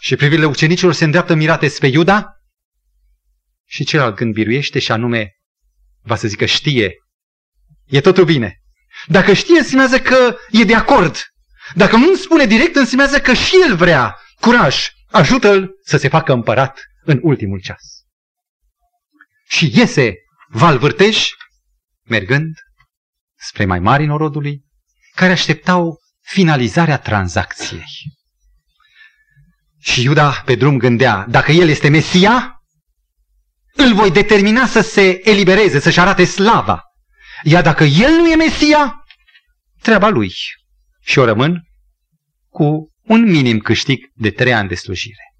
[0.00, 2.26] Și privirile ucenicilor se îndreaptă mirate spre Iuda
[3.66, 5.32] și celălalt gând biruiește și anume
[6.00, 6.94] va să zică știe.
[7.84, 8.62] E totul bine.
[9.08, 11.16] Dacă știe, înseamnă că e de acord.
[11.74, 14.16] Dacă nu îmi spune direct, înseamnă că și el vrea.
[14.40, 17.82] Curaj, ajută-l să se facă împărat în ultimul ceas.
[19.48, 20.14] Și iese
[20.48, 21.28] Val Vârteș,
[22.02, 22.54] mergând
[23.38, 24.64] spre mai mari norodului,
[25.14, 27.86] care așteptau finalizarea tranzacției.
[29.78, 32.62] Și Iuda pe drum gândea, dacă el este Mesia,
[33.74, 36.82] îl voi determina să se elibereze, să-și arate slava.
[37.42, 39.04] Iar dacă el nu e Mesia,
[39.80, 40.32] treaba lui.
[41.00, 41.62] Și o rămân
[42.48, 45.32] cu un minim câștig de trei ani de slujire.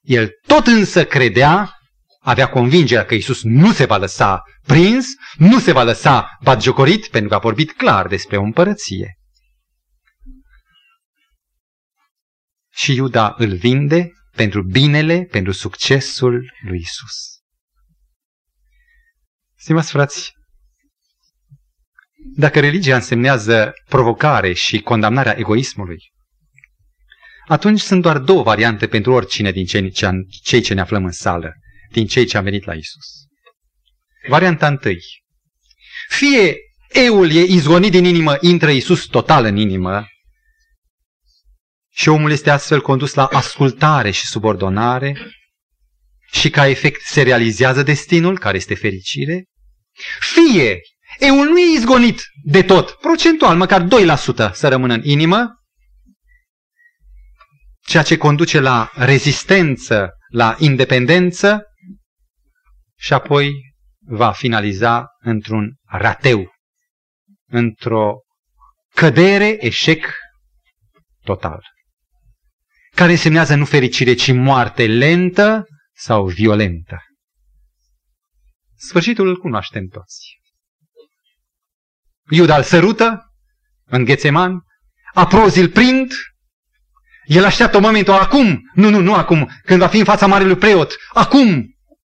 [0.00, 1.78] El tot însă credea,
[2.20, 7.28] avea convingerea că Isus nu se va lăsa prins, nu se va lăsa batjocorit, pentru
[7.28, 9.16] că a vorbit clar despre o împărăție.
[12.70, 17.40] Și Iuda îl vinde pentru binele, pentru succesul lui Isus.
[19.54, 20.32] Stimați frați,
[22.34, 26.12] dacă religia însemnează provocare și condamnarea egoismului,
[27.46, 29.64] atunci sunt doar două variante pentru oricine din
[30.42, 31.52] cei ce ne aflăm în sală,
[31.90, 33.06] din cei ce am venit la Isus.
[34.28, 34.98] Varianta întâi.
[36.08, 36.56] Fie
[36.88, 40.06] eul e izgonit din inimă, intră Isus total în inimă
[41.94, 45.16] și omul este astfel condus la ascultare și subordonare
[46.30, 49.44] și ca efect se realizează destinul, care este fericire.
[50.20, 50.80] Fie
[51.18, 55.50] eul nu e izgonit de tot, procentual, măcar 2% să rămână în inimă,
[57.86, 61.62] ceea ce conduce la rezistență, la independență
[62.98, 63.52] și apoi
[64.06, 66.52] va finaliza într-un rateu,
[67.46, 68.20] într-o
[68.94, 70.14] cădere, eșec
[71.24, 71.62] total,
[72.94, 77.02] care însemnează nu fericire, ci moarte lentă sau violentă.
[78.74, 80.41] Sfârșitul îl cunoaștem toți.
[82.30, 83.32] Iuda îl sărută
[83.84, 84.64] în Ghețeman,
[85.14, 86.12] aprozi îl prind,
[87.24, 90.96] el așteaptă momentul acum, nu, nu, nu acum, când va fi în fața marelui preot,
[91.12, 91.76] acum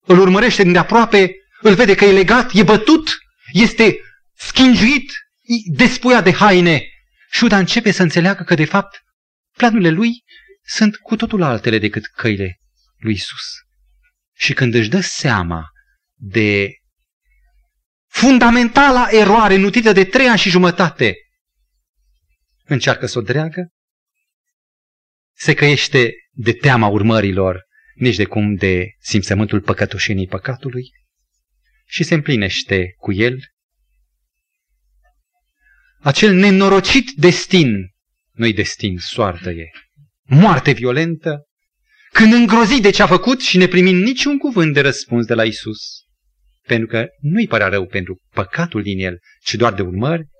[0.06, 3.18] îl urmărește de aproape, îl vede că e legat, e bătut,
[3.52, 4.00] este
[4.34, 5.12] schingiuit,
[5.66, 6.82] despuiat de haine.
[7.30, 9.02] Și Iuda începe să înțeleagă că, de fapt,
[9.56, 10.24] planurile lui
[10.64, 12.60] sunt cu totul altele decât căile
[12.96, 13.44] lui Isus.
[14.34, 15.70] Și când își dă seama
[16.14, 16.70] de
[18.12, 21.14] fundamentala eroare nutită de trei ani și jumătate,
[22.64, 23.68] încearcă să o dreagă,
[25.34, 27.62] se căiește de teama urmărilor,
[27.94, 30.90] nici de cum de simțământul păcătoșenii păcatului
[31.86, 33.38] și se împlinește cu el.
[36.00, 37.94] Acel nenorocit destin,
[38.30, 39.70] nu-i destin, soartă e,
[40.22, 41.46] moarte violentă,
[42.12, 45.44] când îngrozit de ce a făcut și ne primim niciun cuvânt de răspuns de la
[45.44, 46.01] Isus,
[46.66, 50.30] pentru că nu-i părea rău pentru păcatul din el, ci doar de urmări,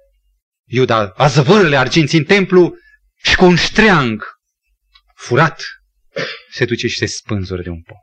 [0.65, 2.75] Iuda a zăvârle arginți în templu
[3.17, 4.25] și cu un ștreang
[5.15, 5.63] furat
[6.51, 7.97] se duce și se spânzură de un pom.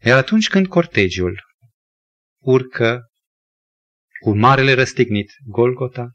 [0.00, 1.42] Iar atunci când cortegiul
[2.38, 3.00] urcă
[4.20, 6.10] cu marele răstignit Golgota,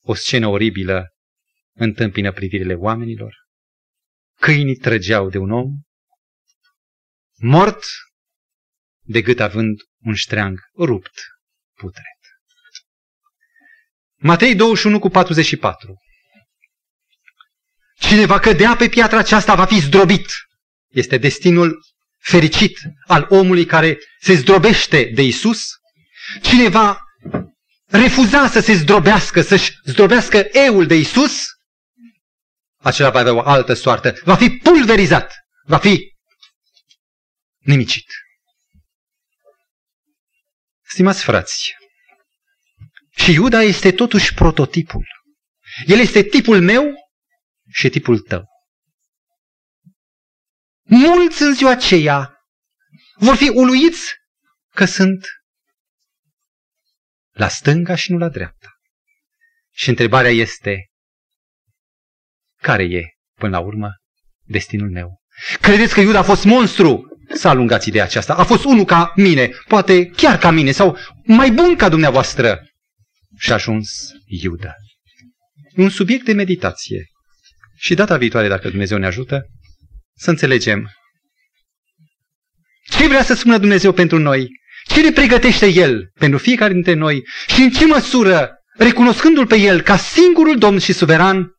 [0.00, 1.08] o scenă oribilă
[1.72, 3.34] întâmpină privirile oamenilor,
[4.38, 5.80] câinii trăgeau de un om,
[7.34, 7.84] mort
[9.06, 11.20] de gât având un ștreang rupt,
[11.74, 12.04] putret.
[14.16, 15.94] Matei 21 cu 44
[17.98, 20.26] Cine va cădea pe piatra aceasta va fi zdrobit.
[20.88, 21.80] Este destinul
[22.18, 25.66] fericit al omului care se zdrobește de Isus.
[26.42, 27.00] Cine va
[27.86, 31.44] refuza să se zdrobească, să-și zdrobească eul de Isus,
[32.76, 34.14] acela va avea o altă soartă.
[34.24, 35.34] Va fi pulverizat,
[35.64, 36.12] va fi
[37.58, 38.06] nimicit.
[40.88, 41.74] Stimați frați,
[43.16, 45.06] și Iuda este totuși prototipul.
[45.86, 46.84] El este tipul meu
[47.68, 48.44] și tipul tău.
[50.82, 52.38] Mulți în ziua aceea
[53.14, 54.14] vor fi uluiți
[54.74, 55.26] că sunt
[57.30, 58.68] la stânga și nu la dreapta.
[59.72, 60.90] Și întrebarea este,
[62.62, 63.02] care e,
[63.34, 63.90] până la urmă,
[64.42, 65.20] destinul meu?
[65.60, 67.15] Credeți că Iuda a fost monstru?
[67.34, 68.34] S-a alungat ideea aceasta.
[68.34, 72.60] A fost unul ca mine, poate chiar ca mine, sau mai bun ca dumneavoastră.
[73.38, 73.88] Și a ajuns
[74.26, 74.72] Iuda.
[75.76, 77.04] Un subiect de meditație.
[77.76, 79.46] Și data viitoare, dacă Dumnezeu ne ajută,
[80.14, 80.90] să înțelegem
[82.90, 84.48] ce vrea să spună Dumnezeu pentru noi,
[84.84, 89.80] ce ne pregătește El pentru fiecare dintre noi și în ce măsură, recunoscându-L pe El
[89.80, 91.50] ca singurul Domn și suveran,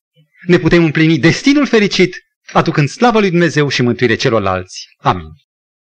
[0.48, 2.16] ne putem împlini destinul fericit,
[2.52, 4.88] aducând slavă lui Dumnezeu și mântuire celorlalți.
[4.98, 5.26] Amin.